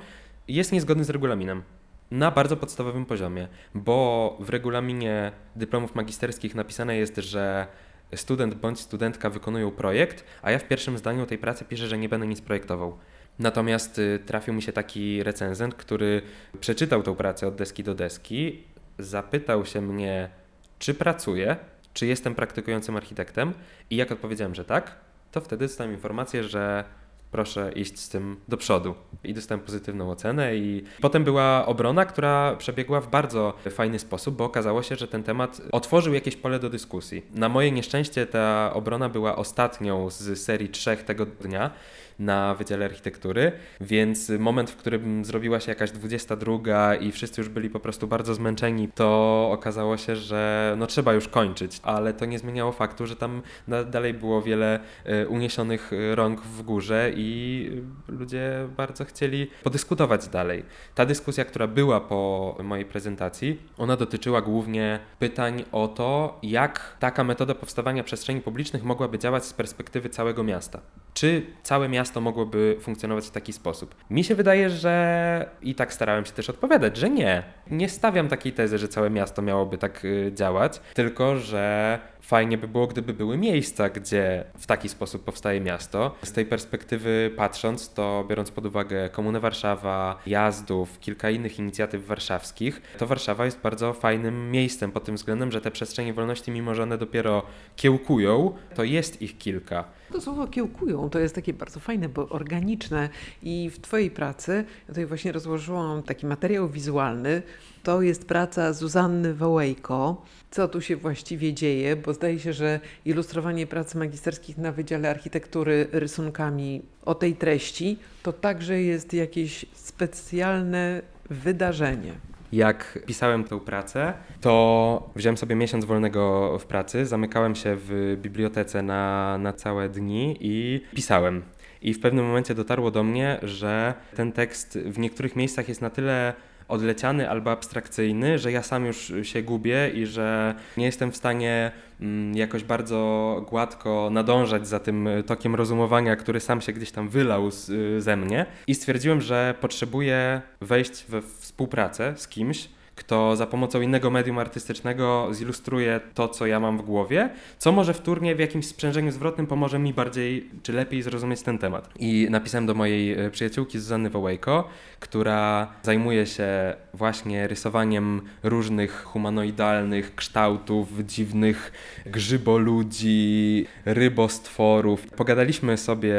jest 0.48 0.72
niezgodny 0.72 1.04
z 1.04 1.10
regulaminem. 1.10 1.62
Na 2.10 2.30
bardzo 2.30 2.56
podstawowym 2.56 3.06
poziomie, 3.06 3.48
bo 3.74 4.36
w 4.40 4.48
regulaminie 4.48 5.32
dyplomów 5.56 5.94
magisterskich 5.94 6.54
napisane 6.54 6.96
jest, 6.96 7.16
że 7.16 7.66
student 8.14 8.54
bądź 8.54 8.80
studentka 8.80 9.30
wykonują 9.30 9.70
projekt, 9.70 10.24
a 10.42 10.50
ja 10.50 10.58
w 10.58 10.68
pierwszym 10.68 10.98
zdaniu 10.98 11.26
tej 11.26 11.38
pracy 11.38 11.64
piszę, 11.64 11.88
że 11.88 11.98
nie 11.98 12.08
będę 12.08 12.26
nic 12.26 12.40
projektował. 12.40 12.98
Natomiast 13.38 13.98
y, 13.98 14.18
trafił 14.26 14.54
mi 14.54 14.62
się 14.62 14.72
taki 14.72 15.22
recenzent, 15.22 15.74
który 15.74 16.22
przeczytał 16.60 17.02
tą 17.02 17.14
pracę 17.14 17.46
od 17.46 17.54
deski 17.54 17.84
do 17.84 17.94
deski, 17.94 18.62
zapytał 18.98 19.66
się 19.66 19.80
mnie, 19.80 20.30
czy 20.78 20.94
pracuję, 20.94 21.56
czy 21.94 22.06
jestem 22.06 22.34
praktykującym 22.34 22.96
architektem 22.96 23.52
i 23.90 23.96
jak 23.96 24.12
odpowiedziałem, 24.12 24.54
że 24.54 24.64
tak, 24.64 24.96
to 25.32 25.40
wtedy 25.40 25.64
dostałem 25.64 25.92
informację, 25.92 26.44
że 26.44 26.84
proszę 27.30 27.72
iść 27.74 27.98
z 27.98 28.08
tym 28.08 28.36
do 28.48 28.56
przodu. 28.56 28.94
I 29.24 29.34
dostałem 29.34 29.64
pozytywną 29.64 30.10
ocenę 30.10 30.56
i 30.56 30.84
potem 31.00 31.24
była 31.24 31.66
obrona, 31.66 32.04
która 32.04 32.56
przebiegła 32.56 33.00
w 33.00 33.10
bardzo 33.10 33.54
fajny 33.70 33.98
sposób, 33.98 34.36
bo 34.36 34.44
okazało 34.44 34.82
się, 34.82 34.96
że 34.96 35.08
ten 35.08 35.22
temat 35.22 35.60
otworzył 35.72 36.14
jakieś 36.14 36.36
pole 36.36 36.58
do 36.58 36.70
dyskusji. 36.70 37.26
Na 37.34 37.48
moje 37.48 37.70
nieszczęście 37.70 38.26
ta 38.26 38.72
obrona 38.74 39.08
była 39.08 39.36
ostatnią 39.36 40.10
z 40.10 40.38
serii 40.38 40.68
trzech 40.68 41.02
tego 41.02 41.26
dnia 41.26 41.70
na 42.18 42.54
Wydziale 42.54 42.84
Architektury, 42.84 43.52
więc 43.80 44.32
moment, 44.38 44.70
w 44.70 44.76
którym 44.76 45.24
zrobiła 45.24 45.60
się 45.60 45.70
jakaś 45.72 45.90
22 45.90 46.94
i 46.94 47.12
wszyscy 47.12 47.40
już 47.40 47.48
byli 47.48 47.70
po 47.70 47.80
prostu 47.80 48.06
bardzo 48.06 48.34
zmęczeni, 48.34 48.88
to 48.94 49.48
okazało 49.52 49.96
się, 49.96 50.16
że 50.16 50.74
no 50.78 50.86
trzeba 50.86 51.12
już 51.12 51.28
kończyć, 51.28 51.80
ale 51.82 52.12
to 52.12 52.24
nie 52.24 52.38
zmieniało 52.38 52.72
faktu, 52.72 53.06
że 53.06 53.16
tam 53.16 53.42
dalej 53.90 54.14
było 54.14 54.42
wiele 54.42 54.80
e, 55.04 55.28
uniesionych 55.28 55.90
rąk 56.14 56.40
w 56.40 56.62
górze 56.62 57.12
i 57.16 57.70
ludzie 58.08 58.68
bardzo 58.76 59.04
chcieli 59.04 59.50
podyskutować 59.62 60.28
dalej. 60.28 60.64
Ta 60.94 61.06
dyskusja, 61.06 61.44
która 61.44 61.66
była 61.66 62.00
po 62.00 62.56
mojej 62.62 62.84
prezentacji, 62.84 63.58
ona 63.78 63.96
dotyczyła 63.96 64.42
głównie 64.42 64.98
pytań 65.18 65.64
o 65.72 65.88
to, 65.88 66.38
jak 66.42 66.96
taka 66.98 67.24
metoda 67.24 67.54
powstawania 67.54 68.04
przestrzeni 68.04 68.40
publicznych 68.40 68.84
mogłaby 68.84 69.18
działać 69.18 69.44
z 69.44 69.52
perspektywy 69.52 70.08
całego 70.08 70.44
miasta. 70.44 70.80
Czy 71.14 71.46
całe 71.62 71.88
miasto 71.88 72.05
mogłoby 72.20 72.76
funkcjonować 72.80 73.26
w 73.26 73.30
taki 73.30 73.52
sposób? 73.52 73.94
Mi 74.10 74.24
się 74.24 74.34
wydaje, 74.34 74.70
że 74.70 75.50
i 75.62 75.74
tak 75.74 75.92
starałem 75.92 76.24
się 76.24 76.32
też 76.32 76.50
odpowiadać, 76.50 76.96
że 76.96 77.10
nie. 77.10 77.42
Nie 77.70 77.88
stawiam 77.88 78.28
takiej 78.28 78.52
tezy, 78.52 78.78
że 78.78 78.88
całe 78.88 79.10
miasto 79.10 79.42
miałoby 79.42 79.78
tak 79.78 80.04
y, 80.04 80.30
działać, 80.34 80.80
tylko 80.94 81.36
że 81.36 81.98
fajnie 82.26 82.58
by 82.58 82.68
było, 82.68 82.86
gdyby 82.86 83.14
były 83.14 83.38
miejsca, 83.38 83.88
gdzie 83.88 84.44
w 84.58 84.66
taki 84.66 84.88
sposób 84.88 85.24
powstaje 85.24 85.60
miasto. 85.60 86.14
Z 86.22 86.32
tej 86.32 86.46
perspektywy 86.46 87.30
patrząc, 87.36 87.92
to 87.94 88.24
biorąc 88.28 88.50
pod 88.50 88.66
uwagę 88.66 89.08
Komunę 89.08 89.40
Warszawa, 89.40 90.18
Jazdów, 90.26 91.00
kilka 91.00 91.30
innych 91.30 91.58
inicjatyw 91.58 92.06
warszawskich, 92.06 92.82
to 92.98 93.06
Warszawa 93.06 93.44
jest 93.44 93.60
bardzo 93.60 93.92
fajnym 93.92 94.50
miejscem 94.50 94.92
pod 94.92 95.04
tym 95.04 95.16
względem, 95.16 95.52
że 95.52 95.60
te 95.60 95.70
przestrzenie 95.70 96.14
wolności, 96.14 96.50
mimo 96.50 96.74
że 96.74 96.82
one 96.82 96.98
dopiero 96.98 97.42
kiełkują, 97.76 98.54
to 98.74 98.84
jest 98.84 99.22
ich 99.22 99.38
kilka. 99.38 99.84
To 100.12 100.20
słowo 100.20 100.46
kiełkują 100.46 101.10
to 101.10 101.18
jest 101.18 101.34
takie 101.34 101.52
bardzo 101.52 101.80
fajne, 101.80 102.08
bo 102.08 102.28
organiczne 102.28 103.08
i 103.42 103.70
w 103.70 103.80
Twojej 103.80 104.10
pracy, 104.10 104.64
ja 104.80 104.86
tutaj 104.86 105.06
właśnie 105.06 105.32
rozłożyłam 105.32 106.02
taki 106.02 106.26
materiał 106.26 106.68
wizualny, 106.68 107.42
to 107.86 108.02
jest 108.02 108.28
praca 108.28 108.72
Zuzanny 108.72 109.34
Wołejko. 109.34 110.22
Co 110.50 110.68
tu 110.68 110.80
się 110.80 110.96
właściwie 110.96 111.54
dzieje, 111.54 111.96
bo 111.96 112.14
zdaje 112.14 112.38
się, 112.38 112.52
że 112.52 112.80
ilustrowanie 113.04 113.66
prac 113.66 113.94
magisterskich 113.94 114.58
na 114.58 114.72
Wydziale 114.72 115.10
Architektury 115.10 115.86
rysunkami 115.92 116.82
o 117.04 117.14
tej 117.14 117.34
treści 117.36 117.98
to 118.22 118.32
także 118.32 118.82
jest 118.82 119.14
jakieś 119.14 119.66
specjalne 119.72 121.02
wydarzenie. 121.30 122.12
Jak 122.52 122.98
pisałem 123.06 123.44
tę 123.44 123.60
pracę, 123.60 124.14
to 124.40 125.10
wziąłem 125.16 125.36
sobie 125.36 125.54
miesiąc 125.56 125.84
wolnego 125.84 126.58
w 126.58 126.66
pracy, 126.66 127.06
zamykałem 127.06 127.54
się 127.54 127.76
w 127.78 128.16
bibliotece 128.22 128.82
na, 128.82 129.38
na 129.38 129.52
całe 129.52 129.88
dni 129.88 130.36
i 130.40 130.80
pisałem. 130.94 131.42
I 131.82 131.94
w 131.94 132.00
pewnym 132.00 132.26
momencie 132.26 132.54
dotarło 132.54 132.90
do 132.90 133.02
mnie, 133.02 133.38
że 133.42 133.94
ten 134.16 134.32
tekst 134.32 134.78
w 134.78 134.98
niektórych 134.98 135.36
miejscach 135.36 135.68
jest 135.68 135.80
na 135.82 135.90
tyle 135.90 136.34
odleciany 136.68 137.30
albo 137.30 137.50
abstrakcyjny, 137.50 138.38
że 138.38 138.52
ja 138.52 138.62
sam 138.62 138.86
już 138.86 139.12
się 139.22 139.42
gubię 139.42 139.90
i 139.94 140.06
że 140.06 140.54
nie 140.76 140.86
jestem 140.86 141.12
w 141.12 141.16
stanie 141.16 141.72
mm, 142.00 142.36
jakoś 142.36 142.64
bardzo 142.64 143.44
gładko 143.48 144.08
nadążać 144.12 144.68
za 144.68 144.80
tym 144.80 145.08
tokiem 145.26 145.54
rozumowania, 145.54 146.16
który 146.16 146.40
sam 146.40 146.60
się 146.60 146.72
gdzieś 146.72 146.90
tam 146.90 147.08
wylał 147.08 147.50
z, 147.50 147.70
ze 148.02 148.16
mnie. 148.16 148.46
I 148.66 148.74
stwierdziłem, 148.74 149.20
że 149.20 149.54
potrzebuję 149.60 150.42
wejść 150.60 151.04
we 151.08 151.22
współpracę 151.22 152.14
z 152.16 152.28
kimś, 152.28 152.68
kto 152.96 153.36
za 153.36 153.46
pomocą 153.46 153.80
innego 153.80 154.10
medium 154.10 154.38
artystycznego 154.38 155.28
zilustruje 155.32 156.00
to, 156.14 156.28
co 156.28 156.46
ja 156.46 156.60
mam 156.60 156.78
w 156.78 156.82
głowie, 156.82 157.30
co 157.58 157.72
może 157.72 157.94
wtórnie 157.94 158.34
w 158.34 158.38
jakimś 158.38 158.66
sprzężeniu 158.66 159.12
zwrotnym 159.12 159.46
pomoże 159.46 159.78
mi 159.78 159.94
bardziej 159.94 160.50
czy 160.62 160.72
lepiej 160.72 161.02
zrozumieć 161.02 161.42
ten 161.42 161.58
temat. 161.58 161.88
I 161.98 162.26
napisałem 162.30 162.66
do 162.66 162.74
mojej 162.74 163.12
e, 163.12 163.30
przyjaciółki 163.30 163.78
Zuzanny 163.78 164.10
Wołejko, 164.10 164.68
która 165.00 165.68
zajmuje 165.82 166.26
się 166.26 166.74
właśnie 166.94 167.48
rysowaniem 167.48 168.22
różnych 168.42 169.02
humanoidalnych 169.04 170.14
kształtów, 170.14 170.88
dziwnych 171.06 171.72
grzyboludzi, 172.06 173.66
rybostworów. 173.84 175.06
Pogadaliśmy 175.06 175.76
sobie, 175.76 176.14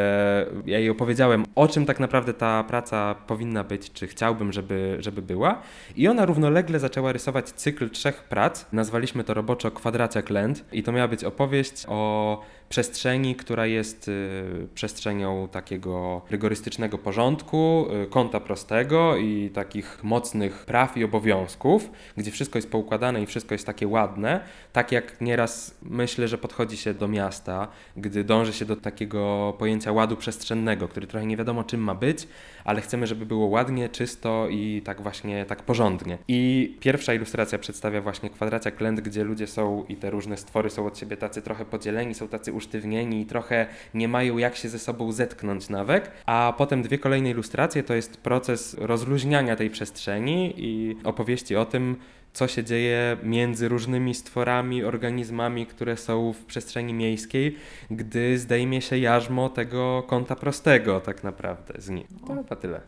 ja 0.65 0.79
jej 0.79 0.89
opowiedziałem, 0.89 1.45
o 1.55 1.67
czym 1.67 1.85
tak 1.85 1.99
naprawdę 1.99 2.33
ta 2.33 2.63
praca 2.63 3.15
powinna 3.27 3.63
być, 3.63 3.91
czy 3.91 4.07
chciałbym, 4.07 4.53
żeby, 4.53 4.97
żeby 4.99 5.21
była. 5.21 5.61
I 5.95 6.07
ona 6.07 6.25
równolegle 6.25 6.66
zaczęła 6.75 7.11
rysować 7.11 7.49
cykl 7.49 7.89
trzech 7.89 8.23
prac. 8.23 8.65
Nazwaliśmy 8.71 9.23
to 9.23 9.33
roboczo 9.33 9.71
Kwadraciak 9.71 10.29
Land 10.29 10.65
i 10.71 10.83
to 10.83 10.91
miała 10.91 11.07
być 11.07 11.23
opowieść 11.23 11.85
o 11.87 12.41
przestrzeni, 12.69 13.35
która 13.35 13.65
jest 13.65 14.07
y, 14.07 14.67
przestrzenią 14.73 15.47
takiego 15.51 16.21
rygorystycznego 16.29 16.97
porządku, 16.97 17.87
y, 18.03 18.07
kąta 18.09 18.39
prostego 18.39 19.17
i 19.17 19.49
takich 19.49 20.03
mocnych 20.03 20.65
praw 20.65 20.97
i 20.97 21.03
obowiązków, 21.03 21.91
gdzie 22.17 22.31
wszystko 22.31 22.57
jest 22.57 22.71
poukładane 22.71 23.21
i 23.21 23.25
wszystko 23.25 23.55
jest 23.55 23.65
takie 23.65 23.87
ładne, 23.87 24.39
tak 24.73 24.91
jak 24.91 25.21
nieraz 25.21 25.77
myślę, 25.81 26.27
że 26.27 26.37
podchodzi 26.37 26.77
się 26.77 26.93
do 26.93 27.07
miasta, 27.07 27.67
gdy 27.97 28.23
dąży 28.23 28.53
się 28.53 28.65
do 28.65 28.75
takiego 28.75 29.53
pojęcia 29.59 29.91
ładu 29.91 30.17
przestrzennego, 30.17 30.87
który 30.87 31.07
trochę 31.07 31.25
nie 31.25 31.37
wiadomo 31.37 31.63
czym 31.63 31.81
ma 31.81 31.95
być, 31.95 32.27
ale 32.63 32.81
chcemy, 32.81 33.07
żeby 33.07 33.25
było 33.25 33.47
ładnie, 33.47 33.89
czysto 33.89 34.47
i 34.49 34.81
tak 34.85 35.01
właśnie, 35.01 35.45
tak 35.45 35.63
porządnie. 35.63 36.17
I 36.27 36.75
pierwsza 36.79 37.13
ilustracja 37.13 37.59
przedstawia 37.59 38.01
właśnie 38.01 38.29
kwadracia 38.29 38.71
klęt, 38.71 39.01
gdzie 39.01 39.23
ludzie 39.23 39.47
są 39.47 39.85
i 39.89 39.95
te 39.95 40.09
różne 40.09 40.37
stwory 40.37 40.69
są 40.69 40.85
od 40.85 40.97
siebie 40.97 41.17
tacy 41.17 41.41
trochę 41.41 41.65
podzieleni, 41.65 42.13
są 42.13 42.27
tacy 42.27 42.53
usztywnieni 42.57 43.21
i 43.21 43.25
trochę 43.25 43.67
nie 43.93 44.07
mają 44.07 44.37
jak 44.37 44.55
się 44.55 44.69
ze 44.69 44.79
sobą 44.79 45.11
zetknąć 45.11 45.69
nawet. 45.69 46.11
A 46.25 46.53
potem 46.57 46.81
dwie 46.81 46.99
kolejne 46.99 47.29
ilustracje 47.29 47.83
to 47.83 47.93
jest 47.93 48.17
proces 48.17 48.75
rozluźniania 48.79 49.55
tej 49.55 49.69
przestrzeni 49.69 50.53
i 50.57 50.95
opowieści 51.03 51.55
o 51.55 51.65
tym, 51.65 51.95
co 52.37 52.47
się 52.47 52.63
dzieje 52.63 53.17
między 53.23 53.67
różnymi 53.67 54.15
stworami, 54.15 54.83
organizmami, 54.83 55.65
które 55.65 55.97
są 55.97 56.33
w 56.33 56.45
przestrzeni 56.45 56.93
miejskiej, 56.93 57.57
gdy 57.91 58.37
zdejmie 58.37 58.81
się 58.81 58.97
jarzmo 58.97 59.49
tego 59.49 60.03
kąta 60.07 60.35
prostego 60.35 60.99
tak 60.99 61.23
naprawdę 61.23 61.81
z 61.81 61.89
nich. 61.89 62.07
To 62.27 62.35
chyba 62.35 62.55
tyle. 62.55 62.81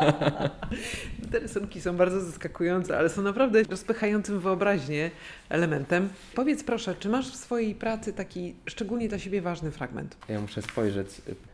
Te 1.32 1.38
rysunki 1.38 1.80
są 1.80 1.96
bardzo 1.96 2.20
zaskakujące, 2.20 2.98
ale 2.98 3.08
są 3.08 3.22
naprawdę 3.22 3.62
rozpychającym 3.62 4.40
wyobraźnię 4.40 5.10
elementem. 5.48 6.08
Powiedz 6.34 6.64
proszę, 6.64 6.94
czy 6.98 7.08
masz 7.08 7.32
w 7.32 7.36
swojej 7.36 7.74
pracy 7.74 8.12
taki 8.12 8.54
szczególnie 8.66 9.08
dla 9.08 9.18
siebie 9.18 9.42
ważny 9.42 9.70
fragment? 9.70 10.16
Ja 10.28 10.40
muszę 10.40 10.62
spojrzeć. 10.62 11.08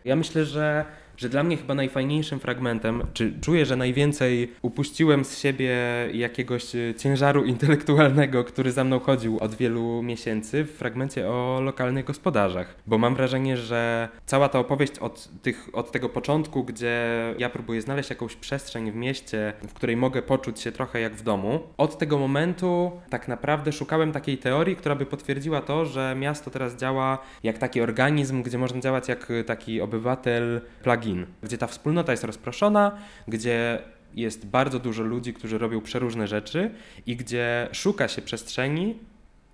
Ja 0.04 0.16
myślę, 0.16 0.44
że 0.44 0.84
że 1.20 1.28
dla 1.28 1.42
mnie 1.42 1.56
chyba 1.56 1.74
najfajniejszym 1.74 2.40
fragmentem, 2.40 3.02
czy 3.12 3.32
czuję, 3.40 3.66
że 3.66 3.76
najwięcej 3.76 4.52
upuściłem 4.62 5.24
z 5.24 5.38
siebie 5.38 5.76
jakiegoś 6.12 6.74
e, 6.74 6.94
ciężaru 6.94 7.44
intelektualnego, 7.54 8.44
który 8.44 8.72
za 8.72 8.84
mną 8.84 9.00
chodził 9.00 9.38
od 9.38 9.54
wielu 9.54 10.02
miesięcy 10.02 10.64
w 10.64 10.70
fragmencie 10.70 11.28
o 11.28 11.60
lokalnych 11.62 12.04
gospodarzach. 12.04 12.76
Bo 12.86 12.98
mam 12.98 13.14
wrażenie, 13.14 13.56
że 13.56 14.08
cała 14.26 14.48
ta 14.48 14.58
opowieść 14.58 14.98
od, 14.98 15.28
tych, 15.42 15.68
od 15.72 15.92
tego 15.92 16.08
początku, 16.08 16.64
gdzie 16.64 17.00
ja 17.38 17.50
próbuję 17.50 17.82
znaleźć 17.82 18.10
jakąś 18.10 18.36
przestrzeń 18.36 18.92
w 18.92 18.94
mieście, 18.94 19.52
w 19.68 19.72
której 19.72 19.96
mogę 19.96 20.22
poczuć 20.22 20.60
się 20.60 20.72
trochę 20.72 21.00
jak 21.00 21.14
w 21.14 21.22
domu, 21.22 21.60
od 21.76 21.98
tego 21.98 22.18
momentu 22.18 22.92
tak 23.10 23.28
naprawdę 23.28 23.72
szukałem 23.72 24.12
takiej 24.12 24.38
teorii, 24.38 24.76
która 24.76 24.94
by 24.94 25.06
potwierdziła 25.06 25.60
to, 25.60 25.84
że 25.86 26.14
miasto 26.18 26.50
teraz 26.50 26.76
działa 26.76 27.18
jak 27.42 27.58
taki 27.58 27.80
organizm, 27.80 28.42
gdzie 28.42 28.58
można 28.58 28.80
działać 28.80 29.08
jak 29.08 29.28
taki 29.46 29.80
obywatel 29.80 30.60
plugin, 30.82 31.09
gdzie 31.42 31.58
ta 31.58 31.66
wspólnota 31.66 32.12
jest 32.12 32.24
rozproszona, 32.24 32.98
gdzie 33.28 33.78
jest 34.14 34.46
bardzo 34.46 34.78
dużo 34.78 35.02
ludzi, 35.02 35.34
którzy 35.34 35.58
robią 35.58 35.80
przeróżne 35.80 36.26
rzeczy 36.26 36.70
i 37.06 37.16
gdzie 37.16 37.68
szuka 37.72 38.08
się 38.08 38.22
przestrzeni 38.22 38.94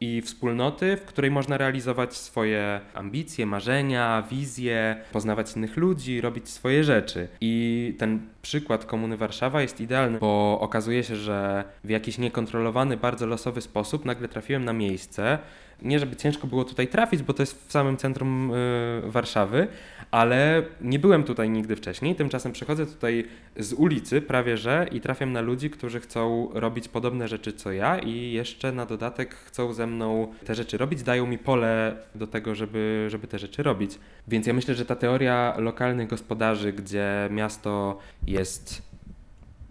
i 0.01 0.23
wspólnoty, 0.23 0.97
w 0.97 1.05
której 1.05 1.31
można 1.31 1.59
realizować 1.59 2.16
swoje 2.16 2.81
ambicje, 2.95 3.47
marzenia, 3.47 4.23
wizje, 4.31 4.97
poznawać 5.12 5.57
innych 5.57 5.77
ludzi, 5.77 6.21
robić 6.21 6.49
swoje 6.49 6.85
rzeczy. 6.85 7.29
I 7.40 7.95
ten 7.99 8.21
przykład 8.42 8.85
Komuny 8.85 9.16
Warszawa 9.16 9.62
jest 9.62 9.81
idealny, 9.81 10.19
bo 10.19 10.59
okazuje 10.61 11.05
się, 11.05 11.16
że 11.16 11.64
w 11.85 11.90
jakiś 11.90 12.19
niekontrolowany, 12.19 12.97
bardzo 12.97 13.27
losowy 13.27 13.61
sposób 13.61 14.05
nagle 14.05 14.29
trafiłem 14.29 14.64
na 14.64 14.73
miejsce. 14.73 15.38
Nie, 15.83 15.99
żeby 15.99 16.16
ciężko 16.16 16.47
było 16.47 16.64
tutaj 16.64 16.88
trafić, 16.88 17.23
bo 17.23 17.33
to 17.35 17.42
jest 17.42 17.69
w 17.69 17.73
samym 17.73 17.97
centrum 17.97 18.51
y, 18.51 19.03
Warszawy, 19.05 19.69
ale 20.11 20.62
nie 20.81 20.99
byłem 20.99 21.25
tutaj 21.25 21.51
nigdy 21.51 21.77
wcześniej. 21.77 22.14
Tymczasem 22.14 22.53
przychodzę 22.53 22.87
tutaj 22.87 23.25
z 23.57 23.73
ulicy 23.73 24.23
prawie 24.23 24.57
że 24.57 24.87
i 24.92 25.01
trafiam 25.01 25.33
na 25.33 25.40
ludzi, 25.40 25.71
którzy 25.71 26.01
chcą 26.01 26.49
robić 26.53 26.88
podobne 26.88 27.29
rzeczy 27.29 27.53
co 27.53 27.73
ja 27.73 27.99
i 27.99 28.33
jeszcze 28.33 28.73
na 28.73 28.87
dodatek 28.87 29.35
chcą 29.35 29.73
ze 29.73 29.87
mną 29.87 30.33
te 30.45 30.55
rzeczy 30.55 30.79
robić, 30.79 31.03
dają 31.03 31.27
mi 31.27 31.38
pole 31.38 31.97
do 32.14 32.27
tego, 32.27 32.55
żeby, 32.55 33.07
żeby 33.11 33.27
te 33.27 33.38
rzeczy 33.38 33.62
robić. 33.62 33.99
Więc 34.29 34.47
ja 34.47 34.53
myślę, 34.53 34.75
że 34.75 34.85
ta 34.85 34.97
teoria 34.97 35.55
lokalnych 35.59 36.09
gospodarzy, 36.09 36.73
gdzie 36.73 37.29
miasto 37.31 37.99
jest 38.27 38.83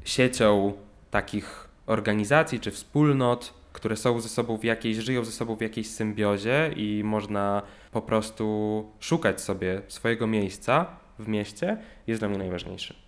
siecią 0.05 0.73
takich 1.11 1.67
organizacji 1.85 2.59
czy 2.59 2.71
wspólnot, 2.71 3.64
które 3.85 3.95
są 3.95 4.19
ze 4.19 4.29
sobą 4.29 4.57
w 4.57 4.63
jakiejś, 4.63 4.97
żyją 4.97 5.25
ze 5.25 5.31
sobą 5.31 5.55
w 5.55 5.61
jakiejś 5.61 5.87
symbiozie 5.87 6.71
i 6.75 7.01
można 7.03 7.61
po 7.91 8.01
prostu 8.01 8.85
szukać 8.99 9.41
sobie 9.41 9.81
swojego 9.87 10.27
miejsca 10.27 10.85
w 11.19 11.27
mieście, 11.27 11.77
jest 12.07 12.21
dla 12.21 12.29
mnie 12.29 12.37
najważniejszy. 12.37 12.95